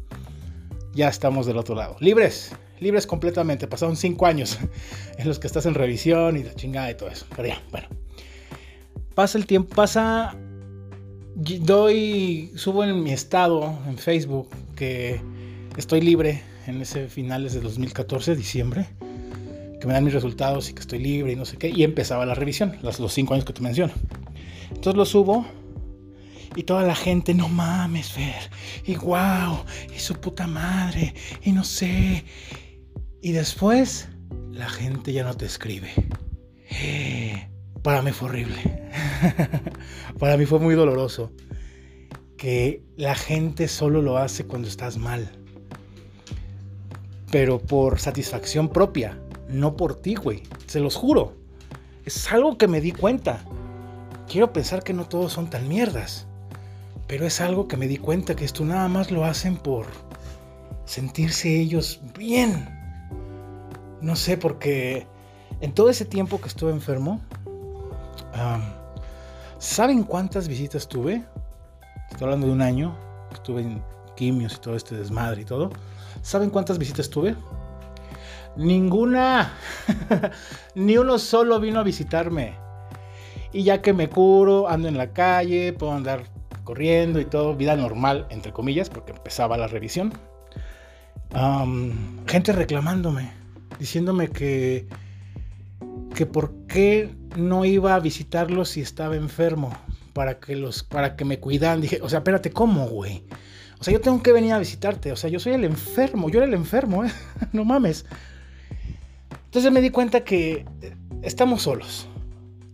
ya 0.93 1.07
estamos 1.07 1.45
del 1.45 1.57
otro 1.57 1.73
lado. 1.73 1.95
Libres, 1.99 2.53
libres 2.79 3.07
completamente. 3.07 3.67
Pasaron 3.67 3.95
5 3.95 4.25
años 4.25 4.59
en 5.17 5.27
los 5.27 5.39
que 5.39 5.47
estás 5.47 5.65
en 5.65 5.73
revisión 5.73 6.37
y 6.37 6.43
la 6.43 6.53
chingada 6.53 6.91
y 6.91 6.95
todo 6.95 7.09
eso. 7.09 7.25
Pero 7.35 7.47
ya, 7.47 7.61
bueno. 7.71 7.87
Pasa 9.15 9.37
el 9.37 9.47
tiempo, 9.47 9.73
pasa... 9.73 10.35
Doy, 11.39 12.51
subo 12.55 12.83
en 12.83 13.03
mi 13.03 13.11
estado 13.11 13.77
en 13.87 13.99
Facebook 13.99 14.49
que 14.75 15.21
estoy 15.77 16.01
libre 16.01 16.41
en 16.65 16.81
ese 16.81 17.07
finales 17.09 17.53
de 17.53 17.61
2014, 17.61 18.35
diciembre 18.35 18.87
que 19.79 19.87
me 19.87 19.93
dan 19.93 20.03
mis 20.03 20.13
resultados 20.13 20.69
y 20.69 20.73
que 20.73 20.81
estoy 20.81 20.99
libre 20.99 21.33
y 21.33 21.35
no 21.35 21.45
sé 21.45 21.57
qué. 21.57 21.69
Y 21.69 21.83
empezaba 21.83 22.25
la 22.25 22.33
revisión, 22.33 22.77
los, 22.81 23.13
cinco 23.13 23.33
años 23.33 23.45
que 23.45 23.53
te 23.53 23.61
menciono. 23.61 23.93
Entonces 24.69 24.95
lo 24.95 25.05
subo 25.05 25.45
y 26.55 26.63
toda 26.63 26.83
la 26.83 26.95
gente, 26.95 27.33
no 27.33 27.49
mames, 27.49 28.11
Fer. 28.11 28.49
Y 28.85 28.95
wow, 28.95 29.63
y 29.95 29.99
su 29.99 30.15
puta 30.15 30.47
madre, 30.47 31.13
y 31.43 31.51
no 31.51 31.63
sé. 31.63 32.23
Y 33.21 33.31
después 33.31 34.09
la 34.51 34.69
gente 34.69 35.13
ya 35.13 35.23
no 35.23 35.35
te 35.35 35.45
escribe. 35.45 35.91
Para 37.83 38.01
mí 38.01 38.11
fue 38.11 38.29
horrible. 38.29 38.89
Para 40.19 40.35
mí 40.37 40.45
fue 40.45 40.59
muy 40.59 40.75
doloroso. 40.75 41.31
Que 42.37 42.83
la 42.97 43.15
gente 43.15 43.67
solo 43.67 44.01
lo 44.01 44.17
hace 44.17 44.45
cuando 44.45 44.67
estás 44.67 44.97
mal. 44.97 45.29
Pero 47.31 47.59
por 47.59 47.99
satisfacción 47.99 48.69
propia 48.69 49.19
no 49.49 49.75
por 49.75 49.95
ti, 49.95 50.15
güey. 50.15 50.43
Se 50.67 50.79
los 50.79 50.95
juro. 50.95 51.33
Es 52.05 52.31
algo 52.31 52.57
que 52.57 52.67
me 52.67 52.81
di 52.81 52.91
cuenta. 52.91 53.39
Quiero 54.29 54.53
pensar 54.53 54.83
que 54.83 54.93
no 54.93 55.05
todos 55.05 55.33
son 55.33 55.49
tan 55.49 55.67
mierdas. 55.67 56.27
Pero 57.07 57.25
es 57.25 57.39
algo 57.39 57.67
que 57.67 57.77
me 57.77 57.87
di 57.87 57.97
cuenta 57.97 58.35
que 58.35 58.45
esto 58.45 58.65
nada 58.65 58.87
más 58.87 59.11
lo 59.11 59.23
hacen 59.23 59.57
por 59.57 59.85
sentirse 60.85 61.59
ellos 61.59 62.01
bien. 62.17 62.67
No 64.01 64.15
sé, 64.15 64.37
porque 64.37 65.07
en 65.61 65.73
todo 65.73 65.89
ese 65.89 66.05
tiempo 66.05 66.39
que 66.39 66.47
estuve 66.47 66.71
enfermo, 66.71 67.21
¿saben 69.57 70.03
cuántas 70.03 70.47
visitas 70.47 70.87
tuve? 70.87 71.23
Estoy 72.11 72.25
hablando 72.25 72.47
de 72.47 72.53
un 72.53 72.61
año, 72.61 72.97
estuve 73.31 73.61
en 73.61 73.81
quimios 74.15 74.55
y 74.55 74.59
todo 74.59 74.75
este 74.75 74.95
desmadre 74.95 75.41
y 75.41 75.45
todo. 75.45 75.71
¿Saben 76.21 76.49
cuántas 76.49 76.77
visitas 76.77 77.09
tuve? 77.09 77.35
Ninguna. 78.57 79.53
Ni 80.75 80.97
uno 80.97 81.19
solo 81.19 81.59
vino 81.59 81.79
a 81.79 81.83
visitarme. 81.83 82.55
Y 83.53 83.63
ya 83.63 83.81
que 83.81 83.93
me 83.93 84.09
curo, 84.09 84.67
ando 84.67 84.87
en 84.87 84.97
la 84.97 85.13
calle, 85.13 85.73
puedo 85.73 85.93
andar 85.93 86.23
corriendo 86.63 87.19
y 87.19 87.25
todo, 87.25 87.55
vida 87.55 87.75
normal, 87.75 88.27
entre 88.29 88.51
comillas, 88.51 88.89
porque 88.89 89.13
empezaba 89.13 89.57
la 89.57 89.67
revisión. 89.67 90.11
gente 92.27 92.51
reclamándome, 92.51 93.31
diciéndome 93.79 94.27
que, 94.29 94.85
que 96.13 96.25
por 96.25 96.67
qué 96.67 97.15
no 97.37 97.63
iba 97.63 97.95
a 97.95 97.99
visitarlos 97.99 98.69
si 98.69 98.81
estaba 98.81 99.15
enfermo, 99.15 99.77
para 100.13 100.39
que, 100.39 100.55
los, 100.55 100.83
para 100.83 101.15
que 101.15 101.23
me 101.23 101.39
cuidaran. 101.39 101.79
Dije, 101.79 101.99
o 102.01 102.09
sea, 102.09 102.19
espérate, 102.19 102.51
¿cómo, 102.51 102.87
güey? 102.87 103.23
O 103.79 103.83
sea, 103.83 103.93
yo 103.93 104.01
tengo 104.01 104.21
que 104.21 104.33
venir 104.33 104.53
a 104.53 104.59
visitarte, 104.59 105.11
o 105.11 105.15
sea, 105.15 105.29
yo 105.29 105.39
soy 105.39 105.53
el 105.53 105.63
enfermo, 105.63 106.29
yo 106.29 106.39
era 106.39 106.47
el 106.47 106.53
enfermo, 106.53 107.05
¿eh? 107.05 107.11
no 107.53 107.63
mames. 107.63 108.05
Entonces 109.47 109.71
me 109.71 109.79
di 109.79 109.91
cuenta 109.91 110.25
que 110.25 110.65
eh, 110.81 110.93
estamos 111.21 111.61
solos. 111.61 112.05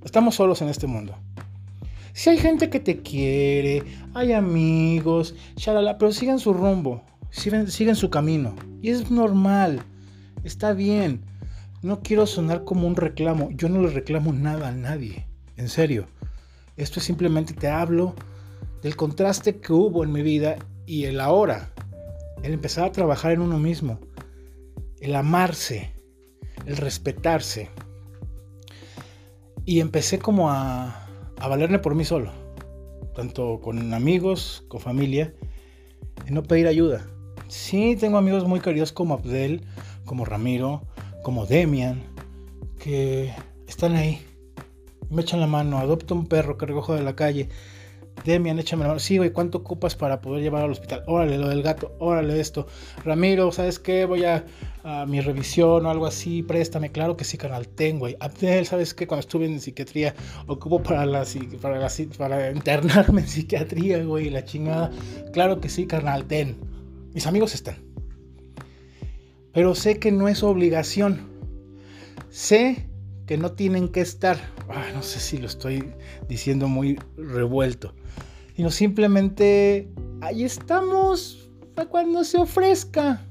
Estamos 0.04 0.36
solos 0.36 0.62
en 0.64 0.70
este 0.70 0.88
mundo. 0.88 1.16
Si 2.14 2.32
hay 2.32 2.40
gente 2.40 2.72
que 2.72 2.80
te 2.80 3.02
quiere, 3.02 3.84
hay 4.16 4.34
amigos, 4.34 5.36
shalala, 5.56 6.00
pero 6.00 6.12
sigan 6.12 6.40
su 6.40 6.52
rumbo, 6.52 7.04
siguen, 7.30 7.70
siguen 7.70 7.96
su 7.96 8.10
camino. 8.10 8.56
Y 8.82 8.90
es 8.90 9.12
normal, 9.12 9.84
está 10.44 10.74
bien. 10.74 11.22
No 11.84 12.02
quiero 12.02 12.26
sonar 12.26 12.64
como 12.64 12.88
un 12.88 12.96
reclamo. 12.96 13.52
Yo 13.52 13.70
no 13.70 13.82
le 13.82 13.90
reclamo 13.90 14.34
nada 14.34 14.70
a 14.70 14.72
nadie. 14.72 15.28
En 15.58 15.70
serio. 15.70 16.08
Esto 16.76 17.00
es 17.00 17.06
simplemente 17.06 17.54
te 17.54 17.68
hablo 17.68 18.16
del 18.82 18.96
contraste 18.96 19.58
que 19.58 19.74
hubo 19.74 20.04
en 20.04 20.12
mi 20.12 20.24
vida 20.24 20.56
y 20.88 21.04
el 21.04 21.20
ahora. 21.20 21.70
El 22.42 22.54
empezar 22.54 22.86
a 22.86 22.92
trabajar 22.92 23.32
en 23.32 23.42
uno 23.42 23.60
mismo. 23.60 24.00
El 25.00 25.16
amarse 25.16 25.93
el 26.66 26.78
respetarse. 26.78 27.70
Y 29.66 29.80
empecé 29.80 30.20
como 30.20 30.50
a, 30.50 31.08
a 31.38 31.48
valerme 31.48 31.80
por 31.80 31.96
mí 31.96 32.04
solo, 32.04 32.32
tanto 33.16 33.60
con 33.62 33.94
amigos, 33.94 34.66
con 34.68 34.80
familia, 34.80 35.34
y 36.28 36.32
no 36.32 36.44
pedir 36.44 36.68
ayuda. 36.68 37.06
Sí, 37.48 37.96
tengo 37.96 38.18
amigos 38.18 38.46
muy 38.48 38.60
queridos 38.60 38.92
como 38.92 39.14
Abdel, 39.14 39.66
como 40.06 40.26
Ramiro, 40.26 40.82
como 41.24 41.46
Demian, 41.46 42.04
que 42.80 43.34
están 43.68 43.96
ahí. 43.96 44.22
Me 45.10 45.22
echan 45.22 45.40
la 45.40 45.48
mano, 45.48 45.78
adopto 45.78 46.16
un 46.16 46.28
perro 46.28 46.58
que 46.58 46.66
recojo 46.66 46.96
de 46.96 47.04
la 47.04 47.16
calle, 47.16 47.50
Demian, 48.24 48.60
échame 48.60 48.84
la 48.84 48.90
mano. 48.90 49.00
Sí, 49.00 49.18
güey, 49.18 49.32
¿cuánto 49.32 49.60
ocupas 49.60 49.96
para 49.96 50.22
poder 50.22 50.42
llevar 50.42 50.64
al 50.64 50.72
hospital? 50.72 51.04
Órale, 51.08 51.38
lo 51.38 51.50
del 51.50 51.62
gato, 51.62 51.96
órale 52.00 52.40
esto. 52.40 52.68
Ramiro, 53.04 53.52
¿sabes 53.52 53.80
qué? 53.80 54.06
Voy 54.06 54.24
a, 54.24 54.46
mi 55.08 55.22
revisión 55.22 55.86
o 55.86 55.90
algo 55.90 56.06
así, 56.06 56.44
préstame. 56.44 56.92
Claro 56.92 57.18
que 57.18 57.24
sí, 57.24 57.38
canal, 57.38 57.68
ten, 57.68 58.00
güey. 58.00 58.16
Abdel, 58.20 58.66
¿sabes 58.66 58.94
qué? 58.94 59.08
Cuando 59.08 59.22
estuve 59.22 59.46
en 59.46 59.60
psiquiatría, 59.60 60.16
ocupo 60.48 60.82
para, 60.82 61.06
la, 61.06 61.26
para, 62.18 62.52
internarme 62.52 63.22
en 63.22 63.28
psiquiatría, 63.28 64.04
güey, 64.04 64.30
la 64.30 64.46
chingada. 64.46 64.92
Claro 65.34 65.60
que 65.60 65.70
sí, 65.70 65.86
carnal, 65.86 66.26
ten. 66.26 66.58
Mis 67.14 67.28
amigos 67.28 67.54
están. 67.54 67.76
Pero 69.54 69.76
sé 69.76 70.00
que 70.00 70.12
no 70.12 70.28
es 70.28 70.44
obligación. 70.44 71.30
Sé 72.30 72.90
que 73.26 73.38
no 73.38 73.52
tienen 73.52 73.90
que 73.90 74.02
estar. 74.02 74.38
Ah, 74.70 74.88
no 74.94 75.04
sé 75.04 75.20
si 75.20 75.38
lo 75.38 75.48
estoy 75.48 75.94
diciendo 76.28 76.68
muy 76.68 77.00
revuelto 77.18 77.94
sino 78.56 78.70
simplemente 78.70 79.90
ahí 80.22 80.44
estamos 80.44 81.50
para 81.76 81.90
cuando 81.90 82.24
se 82.24 82.38
ofrezca. 82.38 83.22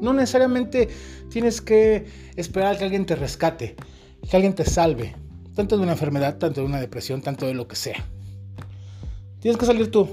No 0.00 0.12
necesariamente 0.12 0.88
tienes 1.28 1.60
que 1.60 2.06
esperar 2.36 2.78
que 2.78 2.84
alguien 2.84 3.06
te 3.06 3.16
rescate, 3.16 3.76
que 4.28 4.36
alguien 4.36 4.54
te 4.54 4.64
salve, 4.64 5.14
tanto 5.54 5.76
de 5.76 5.82
una 5.82 5.92
enfermedad, 5.92 6.38
tanto 6.38 6.60
de 6.60 6.66
una 6.66 6.80
depresión, 6.80 7.20
tanto 7.20 7.46
de 7.46 7.54
lo 7.54 7.66
que 7.66 7.76
sea. 7.76 8.04
Tienes 9.40 9.58
que 9.58 9.66
salir 9.66 9.90
tú, 9.90 10.08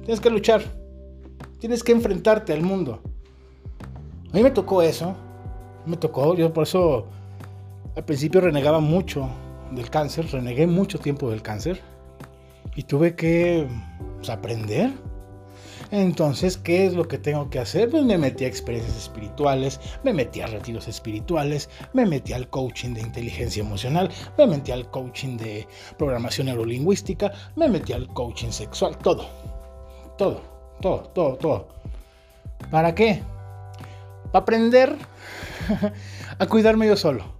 tienes 0.00 0.20
que 0.20 0.30
luchar, 0.30 0.62
tienes 1.58 1.82
que 1.82 1.92
enfrentarte 1.92 2.52
al 2.52 2.62
mundo. 2.62 3.02
A 4.32 4.36
mí 4.36 4.42
me 4.42 4.50
tocó 4.50 4.82
eso, 4.82 5.16
me 5.84 5.96
tocó, 5.96 6.34
yo 6.34 6.52
por 6.52 6.64
eso 6.64 7.06
al 7.96 8.04
principio 8.04 8.42
renegaba 8.42 8.78
mucho 8.78 9.28
del 9.72 9.90
cáncer, 9.90 10.30
renegué 10.30 10.66
mucho 10.66 10.98
tiempo 10.98 11.30
del 11.30 11.42
cáncer 11.42 11.80
y 12.74 12.82
tuve 12.82 13.16
que 13.16 13.66
pues, 14.16 14.28
aprender. 14.28 14.92
Entonces, 15.90 16.58
¿qué 16.58 16.84
es 16.84 16.94
lo 16.94 17.06
que 17.06 17.16
tengo 17.16 17.48
que 17.48 17.58
hacer? 17.58 17.90
Pues 17.90 18.04
me 18.04 18.18
metí 18.18 18.44
a 18.44 18.48
experiencias 18.48 18.96
espirituales, 18.96 19.80
me 20.02 20.12
metí 20.12 20.40
a 20.40 20.46
retiros 20.46 20.88
espirituales, 20.88 21.70
me 21.92 22.04
metí 22.04 22.32
al 22.32 22.48
coaching 22.50 22.92
de 22.92 23.02
inteligencia 23.02 23.62
emocional, 23.62 24.10
me 24.36 24.46
metí 24.46 24.72
al 24.72 24.90
coaching 24.90 25.36
de 25.36 25.66
programación 25.96 26.48
neurolingüística, 26.48 27.32
me 27.54 27.68
metí 27.68 27.92
al 27.92 28.08
coaching 28.08 28.50
sexual, 28.50 28.98
todo, 28.98 29.28
todo, 30.18 30.42
todo, 30.80 31.02
todo, 31.14 31.36
todo. 31.36 31.68
¿Para 32.70 32.94
qué? 32.94 33.22
Para 34.32 34.42
aprender 34.42 34.96
a 36.38 36.46
cuidarme 36.46 36.88
yo 36.88 36.96
solo, 36.96 37.36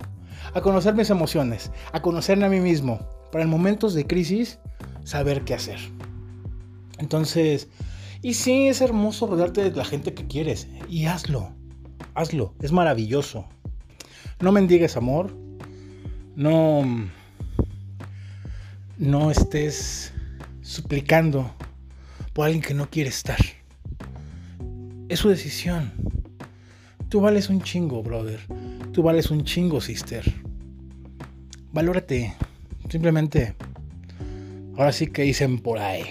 a 0.54 0.61
conocer 0.61 0.94
mis 0.94 1.11
emociones, 1.11 1.70
a 1.92 2.02
conocerme 2.02 2.46
a 2.46 2.50
mí 2.50 2.61
mismo, 2.61 3.09
para 3.32 3.44
en 3.44 3.50
momentos 3.50 3.94
de 3.94 4.06
crisis 4.06 4.59
saber 5.04 5.44
qué 5.44 5.54
hacer. 5.54 5.78
Entonces, 6.98 7.68
y 8.22 8.35
sí, 8.35 8.68
es 8.68 8.80
hermoso 8.80 9.26
rodearte 9.26 9.62
de 9.62 9.76
la 9.76 9.85
gente 9.85 10.14
que 10.14 10.26
quieres. 10.26 10.68
Y 10.88 11.06
hazlo, 11.06 11.52
hazlo, 12.14 12.54
es 12.61 12.72
maravilloso. 12.72 13.46
No 14.40 14.52
mendigues 14.52 14.96
amor, 14.96 15.37
no, 16.35 16.82
no 18.98 19.30
estés 19.30 20.12
suplicando 20.62 21.50
por 22.32 22.46
alguien 22.46 22.62
que 22.62 22.74
no 22.74 22.90
quiere 22.90 23.11
estar. 23.11 23.38
Es 25.09 25.20
su 25.20 25.28
decisión. 25.28 25.92
Tú 27.08 27.20
vales 27.20 27.48
un 27.48 27.62
chingo, 27.62 28.02
brother. 28.02 28.40
Tú 28.92 29.02
vales 29.02 29.30
un 29.30 29.44
chingo, 29.44 29.80
sister. 29.80 30.24
Valórate. 31.72 32.34
Simplemente 32.88 33.54
Ahora 34.76 34.92
sí 34.92 35.06
que 35.06 35.22
dicen 35.22 35.58
por 35.58 35.78
ahí. 35.78 36.04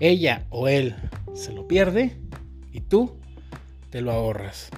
Ella 0.00 0.46
o 0.50 0.68
él 0.68 0.94
se 1.34 1.52
lo 1.52 1.66
pierde 1.66 2.12
y 2.72 2.80
tú 2.82 3.16
te 3.90 4.02
lo 4.02 4.12
ahorras. 4.12 4.68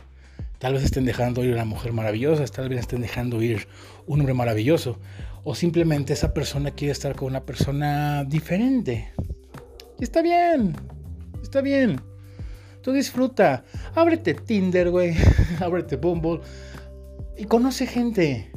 Tal 0.59 0.75
vez 0.75 0.85
estén 0.85 1.05
dejando 1.05 1.43
ir 1.43 1.53
una 1.53 1.65
mujer 1.65 1.93
maravillosa, 1.93 2.45
tal 2.45 2.69
vez 2.69 2.81
estén 2.81 3.01
dejando 3.01 3.43
ir 3.43 3.67
un 4.07 4.21
hombre 4.21 4.35
maravilloso. 4.35 4.99
O 5.43 5.55
simplemente 5.55 6.13
esa 6.13 6.33
persona 6.33 6.71
quiere 6.71 6.93
estar 6.93 7.17
con 7.17 7.29
una 7.29 7.45
persona 7.45 8.25
diferente. 8.25 9.11
Y 9.99 10.05
está 10.05 10.23
bien, 10.23 10.77
está 11.43 11.63
bien. 11.63 12.01
Tú 12.83 12.93
disfruta. 12.93 13.65
Ábrete 13.95 14.35
Tinder, 14.35 14.91
güey. 14.91 15.15
Ábrete 15.61 15.97
Bumble. 15.97 16.41
Y 17.37 17.45
conoce 17.45 17.87
gente. 17.87 18.51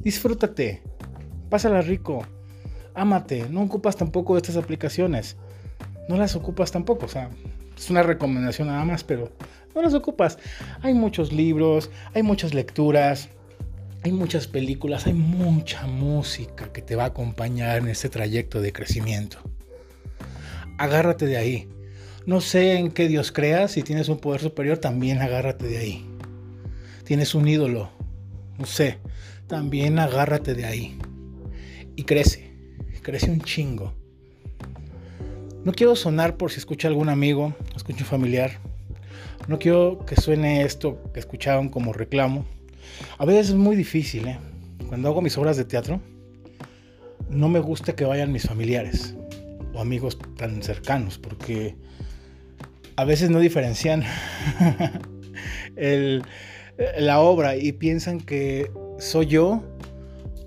Disfrútate. 0.00 0.82
Pásala 1.48 1.82
rico. 1.82 2.26
Ámate. 2.94 3.48
No 3.48 3.62
ocupas 3.62 3.96
tampoco 3.96 4.36
estas 4.36 4.56
aplicaciones. 4.56 5.36
No 6.08 6.16
las 6.16 6.34
ocupas 6.36 6.72
tampoco. 6.72 7.06
O 7.06 7.08
sea, 7.08 7.30
es 7.76 7.90
una 7.90 8.02
recomendación 8.02 8.68
nada 8.68 8.84
más, 8.84 9.04
pero 9.04 9.30
no 9.74 9.82
las 9.82 9.94
ocupas. 9.94 10.38
Hay 10.82 10.94
muchos 10.94 11.32
libros, 11.32 11.90
hay 12.14 12.22
muchas 12.22 12.54
lecturas, 12.54 13.28
hay 14.02 14.12
muchas 14.12 14.46
películas, 14.46 15.06
hay 15.06 15.14
mucha 15.14 15.86
música 15.86 16.72
que 16.72 16.80
te 16.80 16.96
va 16.96 17.04
a 17.04 17.08
acompañar 17.08 17.78
en 17.78 17.88
este 17.88 18.08
trayecto 18.08 18.60
de 18.60 18.72
crecimiento. 18.72 19.38
Agárrate 20.78 21.26
de 21.26 21.36
ahí. 21.36 21.68
No 22.26 22.40
sé 22.40 22.74
en 22.74 22.90
qué 22.90 23.06
Dios 23.06 23.30
creas, 23.30 23.70
si 23.70 23.84
tienes 23.84 24.08
un 24.08 24.18
poder 24.18 24.40
superior, 24.40 24.78
también 24.78 25.22
agárrate 25.22 25.66
de 25.68 25.78
ahí. 25.78 26.06
Tienes 27.04 27.36
un 27.36 27.46
ídolo, 27.46 27.88
no 28.58 28.66
sé, 28.66 28.98
también 29.46 30.00
agárrate 30.00 30.54
de 30.54 30.64
ahí. 30.64 30.98
Y 31.94 32.02
crece, 32.02 32.52
crece 33.02 33.30
un 33.30 33.40
chingo. 33.40 33.94
No 35.64 35.70
quiero 35.70 35.94
sonar 35.94 36.36
por 36.36 36.50
si 36.50 36.58
escucha 36.58 36.88
algún 36.88 37.08
amigo, 37.08 37.54
escucha 37.76 38.00
un 38.00 38.06
familiar. 38.06 38.58
No 39.46 39.60
quiero 39.60 40.04
que 40.04 40.16
suene 40.16 40.62
esto 40.64 41.00
que 41.14 41.20
escucharon 41.20 41.68
como 41.68 41.92
reclamo. 41.92 42.44
A 43.18 43.24
veces 43.24 43.50
es 43.50 43.54
muy 43.54 43.76
difícil, 43.76 44.26
¿eh? 44.26 44.38
Cuando 44.88 45.08
hago 45.08 45.22
mis 45.22 45.38
obras 45.38 45.56
de 45.56 45.64
teatro, 45.64 46.00
no 47.30 47.48
me 47.48 47.60
gusta 47.60 47.94
que 47.94 48.04
vayan 48.04 48.32
mis 48.32 48.48
familiares 48.48 49.14
o 49.72 49.80
amigos 49.80 50.18
tan 50.36 50.60
cercanos, 50.60 51.18
porque 51.18 51.76
a 52.96 53.04
veces 53.04 53.30
no 53.30 53.38
diferencian 53.38 54.02
la 56.98 57.20
obra 57.20 57.56
y 57.56 57.72
piensan 57.72 58.20
que 58.20 58.70
soy 58.98 59.26
yo 59.26 59.62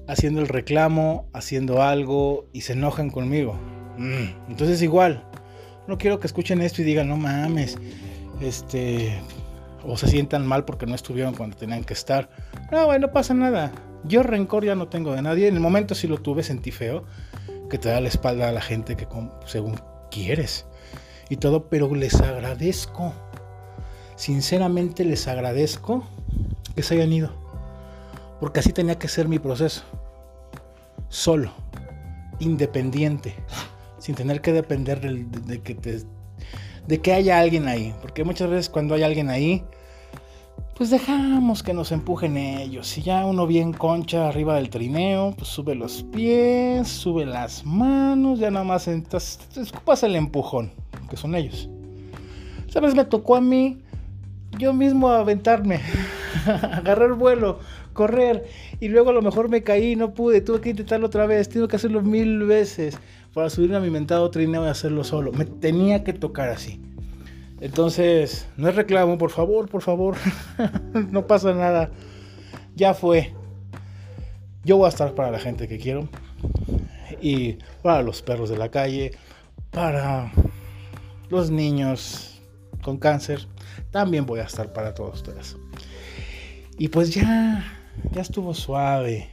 haciendo 0.07 0.41
el 0.41 0.47
reclamo, 0.47 1.29
haciendo 1.33 1.83
algo 1.83 2.49
y 2.51 2.61
se 2.61 2.73
enojan 2.73 3.11
conmigo. 3.11 3.53
Mm, 3.97 4.49
entonces 4.49 4.81
igual, 4.81 5.23
no 5.87 5.97
quiero 5.97 6.19
que 6.19 6.27
escuchen 6.27 6.61
esto 6.61 6.81
y 6.81 6.85
digan, 6.85 7.07
no 7.07 7.17
mames, 7.17 7.77
este, 8.41 9.19
o 9.83 9.97
se 9.97 10.07
sientan 10.07 10.47
mal 10.47 10.65
porque 10.65 10.87
no 10.87 10.95
estuvieron 10.95 11.35
cuando 11.35 11.57
tenían 11.57 11.83
que 11.83 11.93
estar. 11.93 12.29
No, 12.71 12.85
güey, 12.85 12.99
no 12.99 13.11
pasa 13.11 13.35
nada. 13.35 13.71
Yo 14.05 14.23
rencor 14.23 14.65
ya 14.65 14.75
no 14.75 14.87
tengo 14.87 15.13
de 15.13 15.21
nadie. 15.21 15.47
En 15.47 15.55
el 15.55 15.59
momento 15.59 15.93
sí 15.93 16.07
lo 16.07 16.17
tuve, 16.17 16.41
sentí 16.41 16.71
feo, 16.71 17.03
que 17.69 17.77
te 17.77 17.89
da 17.89 18.01
la 18.01 18.07
espalda 18.07 18.49
a 18.49 18.51
la 18.51 18.61
gente 18.61 18.95
que 18.95 19.07
según 19.45 19.79
quieres 20.09 20.65
y 21.29 21.37
todo, 21.37 21.69
pero 21.69 21.93
les 21.93 22.15
agradezco. 22.15 23.13
Sinceramente 24.15 25.05
les 25.05 25.27
agradezco 25.27 26.03
que 26.75 26.83
se 26.83 26.95
hayan 26.95 27.13
ido. 27.13 27.31
Porque 28.39 28.59
así 28.59 28.73
tenía 28.73 28.97
que 28.97 29.07
ser 29.07 29.27
mi 29.27 29.39
proceso. 29.39 29.83
Solo, 31.07 31.51
independiente, 32.39 33.35
sin 33.99 34.15
tener 34.15 34.41
que 34.41 34.53
depender 34.53 34.99
de, 35.01 35.61
que 35.61 36.03
de 36.87 37.01
que 37.01 37.13
haya 37.13 37.39
alguien 37.39 37.67
ahí. 37.67 37.93
Porque 38.01 38.23
muchas 38.23 38.49
veces 38.49 38.69
cuando 38.69 38.95
hay 38.95 39.03
alguien 39.03 39.29
ahí, 39.29 39.63
pues 40.75 40.89
dejamos 40.89 41.61
que 41.61 41.73
nos 41.73 41.91
empujen 41.91 42.37
ellos. 42.37 42.87
Si 42.87 43.01
ya 43.01 43.25
uno 43.25 43.45
bien 43.45 43.73
concha 43.73 44.27
arriba 44.29 44.55
del 44.55 44.69
trineo, 44.69 45.33
pues 45.37 45.49
sube 45.49 45.75
los 45.75 46.03
pies, 46.03 46.87
sube 46.87 47.25
las 47.25 47.65
manos, 47.65 48.39
ya 48.39 48.49
nada 48.49 48.65
más 48.65 48.87
entonces, 48.87 49.39
escupas 49.57 50.03
el 50.03 50.15
empujón 50.15 50.71
que 51.09 51.17
son 51.17 51.35
ellos. 51.35 51.69
¿Sabes? 52.67 52.95
Me 52.95 53.05
tocó 53.05 53.35
a 53.35 53.41
mí 53.41 53.81
yo 54.57 54.73
mismo 54.73 55.09
aventarme, 55.09 55.81
agarrar 56.45 57.13
vuelo, 57.13 57.59
correr 57.93 58.45
y 58.79 58.87
luego 58.87 59.11
a 59.11 59.13
lo 59.13 59.21
mejor 59.21 59.49
me 59.49 59.63
caí, 59.63 59.95
no 59.95 60.13
pude, 60.13 60.41
tuve 60.41 60.61
que 60.61 60.69
intentarlo 60.69 61.07
otra 61.07 61.25
vez, 61.25 61.49
tuve 61.49 61.67
que 61.67 61.75
hacerlo 61.75 62.01
mil 62.01 62.43
veces 62.45 62.97
para 63.33 63.49
subirme 63.49 63.77
a 63.77 63.79
mi 63.79 63.89
mentado 63.89 64.29
trineo 64.31 64.65
y 64.65 64.69
hacerlo 64.69 65.03
solo. 65.03 65.31
Me 65.31 65.45
tenía 65.45 66.03
que 66.03 66.13
tocar 66.13 66.49
así. 66.49 66.81
Entonces, 67.61 68.47
no 68.57 68.69
es 68.69 68.75
reclamo, 68.75 69.17
por 69.17 69.31
favor, 69.31 69.67
por 69.67 69.81
favor, 69.81 70.15
no 71.11 71.27
pasa 71.27 71.53
nada. 71.53 71.91
Ya 72.75 72.93
fue. 72.93 73.33
Yo 74.63 74.77
voy 74.77 74.85
a 74.85 74.89
estar 74.89 75.13
para 75.13 75.31
la 75.31 75.39
gente 75.39 75.67
que 75.67 75.77
quiero 75.77 76.07
y 77.21 77.57
para 77.81 78.01
los 78.01 78.21
perros 78.21 78.49
de 78.49 78.57
la 78.57 78.69
calle, 78.69 79.11
para 79.71 80.31
los 81.29 81.51
niños 81.51 82.41
con 82.81 82.97
cáncer, 82.97 83.47
también 83.91 84.25
voy 84.25 84.39
a 84.39 84.43
estar 84.43 84.73
para 84.73 84.93
todos 84.93 85.15
ustedes. 85.15 85.57
Y 86.77 86.87
pues 86.87 87.13
ya, 87.13 87.63
ya 88.11 88.21
estuvo 88.21 88.53
suave. 88.53 89.29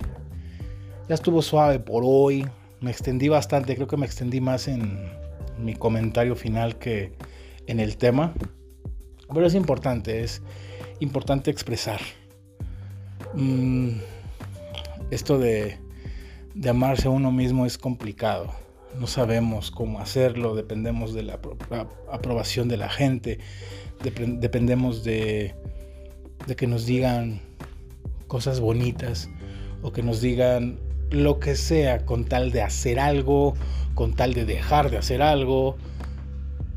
Ya 1.09 1.15
estuvo 1.15 1.43
suave 1.43 1.79
por 1.79 2.03
hoy. 2.05 2.47
Me 2.81 2.91
extendí 2.91 3.29
bastante, 3.29 3.75
creo 3.75 3.87
que 3.87 3.97
me 3.97 4.07
extendí 4.07 4.41
más 4.41 4.69
en 4.69 5.11
mi 5.59 5.75
comentario 5.75 6.37
final 6.37 6.77
que 6.77 7.13
en 7.67 7.81
el 7.81 7.97
tema. 7.97 8.35
Pero 9.33 9.47
es 9.47 9.55
importante, 9.55 10.23
es 10.23 10.43
importante 11.01 11.51
expresar. 11.51 12.01
Mm, 13.35 13.99
esto 15.11 15.39
de, 15.39 15.79
de 16.55 16.69
amarse 16.69 17.09
a 17.09 17.11
uno 17.11 17.31
mismo 17.33 17.67
es 17.67 17.79
complicado 17.79 18.66
no 18.99 19.07
sabemos 19.07 19.71
cómo 19.71 20.01
hacerlo, 20.01 20.55
dependemos 20.55 21.15
de 21.15 21.23
la 21.23 21.39
aprobación 22.11 22.69
de 22.69 22.77
la 22.77 22.89
gente, 22.89 23.39
dependemos 24.03 25.05
de, 25.05 25.55
que 26.57 26.67
nos 26.67 26.87
digan 26.87 27.41
cosas 28.27 28.61
bonitas 28.61 29.29
o 29.83 29.93
que 29.93 30.03
nos 30.03 30.21
digan 30.21 30.79
lo 31.11 31.39
que 31.39 31.57
sea 31.57 32.05
con 32.05 32.25
tal 32.25 32.51
de 32.53 32.63
hacer 32.63 32.99
algo, 32.99 33.55
con 33.95 34.15
tal 34.15 34.35
de 34.35 34.45
dejar 34.45 34.91
de 34.91 34.99
hacer 34.99 35.23
algo, 35.23 35.77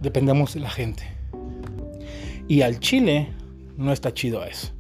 dependemos 0.02 0.54
de 0.54 0.60
la 0.60 0.70
gente. 0.70 1.04
Y 2.48 2.62
al 2.62 2.80
Chile 2.80 3.30
no 3.78 3.92
está 3.92 4.14
chido 4.14 4.44
eso. 4.44 4.72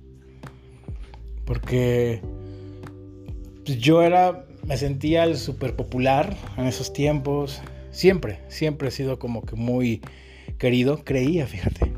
Porque 1.45 2.21
yo 3.65 4.01
era 4.01 4.45
me 4.69 4.77
sentía 4.77 5.23
el 5.23 5.35
súper 5.35 5.75
popular 5.75 6.37
en 6.55 6.67
esos 6.67 6.93
tiempos. 6.93 7.59
Siempre, 7.89 8.39
siempre 8.49 8.89
he 8.89 8.91
sido 8.91 9.17
como 9.17 9.41
que 9.41 9.55
muy 9.55 9.99
querido, 10.59 11.03
creía, 11.03 11.47
fíjate, 11.47 11.91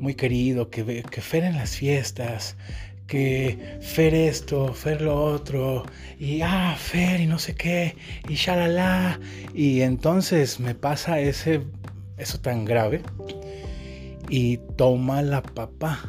muy 0.00 0.14
querido, 0.16 0.70
que, 0.70 1.04
que 1.08 1.20
Fer 1.20 1.44
en 1.44 1.54
las 1.54 1.76
fiestas, 1.76 2.56
que 3.06 3.78
Fer 3.80 4.12
esto, 4.16 4.74
Fer 4.74 5.02
lo 5.02 5.22
otro, 5.22 5.84
y 6.18 6.40
ah, 6.42 6.74
Fer 6.76 7.20
y 7.20 7.26
no 7.26 7.38
sé 7.38 7.54
qué, 7.54 7.94
y 8.28 8.34
shalala. 8.34 9.20
Y 9.54 9.82
entonces 9.82 10.58
me 10.58 10.74
pasa 10.74 11.20
ese, 11.20 11.60
eso 12.18 12.40
tan 12.40 12.64
grave. 12.64 13.02
Y 14.28 14.56
toma 14.76 15.22
la 15.22 15.42
papá, 15.42 16.00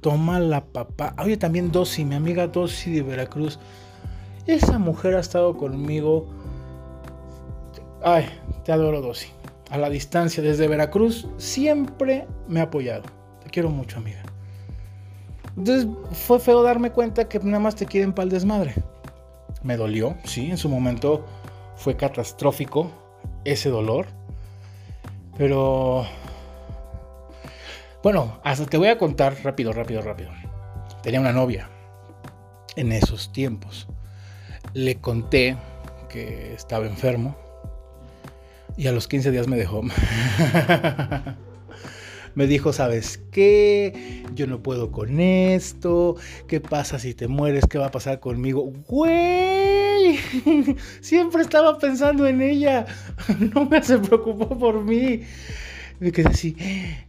toma 0.00 0.40
la 0.40 0.64
papá. 0.64 1.14
Oye, 1.22 1.36
también 1.36 1.70
Dosi, 1.70 2.04
mi 2.04 2.16
amiga 2.16 2.48
Dosi 2.48 2.90
de 2.90 3.02
Veracruz 3.02 3.60
esa 4.52 4.78
mujer 4.78 5.16
ha 5.16 5.20
estado 5.20 5.56
conmigo. 5.56 6.26
Ay, 8.02 8.26
te 8.64 8.72
adoro, 8.72 9.00
Dosi. 9.00 9.28
A 9.70 9.78
la 9.78 9.88
distancia, 9.88 10.42
desde 10.42 10.68
Veracruz, 10.68 11.28
siempre 11.36 12.26
me 12.48 12.60
ha 12.60 12.64
apoyado. 12.64 13.04
Te 13.44 13.50
quiero 13.50 13.70
mucho, 13.70 13.98
amiga. 13.98 14.22
Entonces 15.56 15.86
fue 16.12 16.40
feo 16.40 16.62
darme 16.62 16.90
cuenta 16.90 17.28
que 17.28 17.38
nada 17.38 17.60
más 17.60 17.76
te 17.76 17.86
quieren 17.86 18.12
para 18.12 18.24
el 18.24 18.30
desmadre. 18.30 18.74
Me 19.62 19.76
dolió, 19.76 20.16
sí, 20.24 20.50
en 20.50 20.56
su 20.56 20.68
momento 20.68 21.24
fue 21.76 21.96
catastrófico 21.96 22.90
ese 23.44 23.68
dolor. 23.68 24.06
Pero... 25.36 26.04
Bueno, 28.02 28.38
hasta 28.42 28.64
te 28.64 28.78
voy 28.78 28.88
a 28.88 28.98
contar 28.98 29.36
rápido, 29.42 29.72
rápido, 29.72 30.00
rápido. 30.00 30.30
Tenía 31.02 31.20
una 31.20 31.32
novia 31.32 31.68
en 32.76 32.92
esos 32.92 33.32
tiempos 33.32 33.86
le 34.74 34.96
conté 34.96 35.56
que 36.08 36.54
estaba 36.54 36.86
enfermo 36.86 37.36
y 38.76 38.86
a 38.86 38.92
los 38.92 39.08
15 39.08 39.30
días 39.30 39.46
me 39.46 39.56
dejó. 39.56 39.82
me 42.34 42.46
dijo, 42.46 42.72
¿sabes 42.72 43.20
qué? 43.30 44.24
Yo 44.34 44.46
no 44.46 44.62
puedo 44.62 44.90
con 44.90 45.20
esto. 45.20 46.16
¿Qué 46.46 46.60
pasa 46.60 46.98
si 46.98 47.14
te 47.14 47.28
mueres? 47.28 47.66
¿Qué 47.66 47.78
va 47.78 47.86
a 47.86 47.90
pasar 47.90 48.20
conmigo? 48.20 48.72
Güey, 48.88 50.18
siempre 51.00 51.42
estaba 51.42 51.78
pensando 51.78 52.26
en 52.26 52.40
ella. 52.42 52.86
No 53.54 53.66
me 53.66 53.82
se 53.82 53.98
preocupó 53.98 54.58
por 54.58 54.82
mí. 54.82 55.22
Me 55.98 56.12
quedé 56.12 56.28
así, 56.28 56.56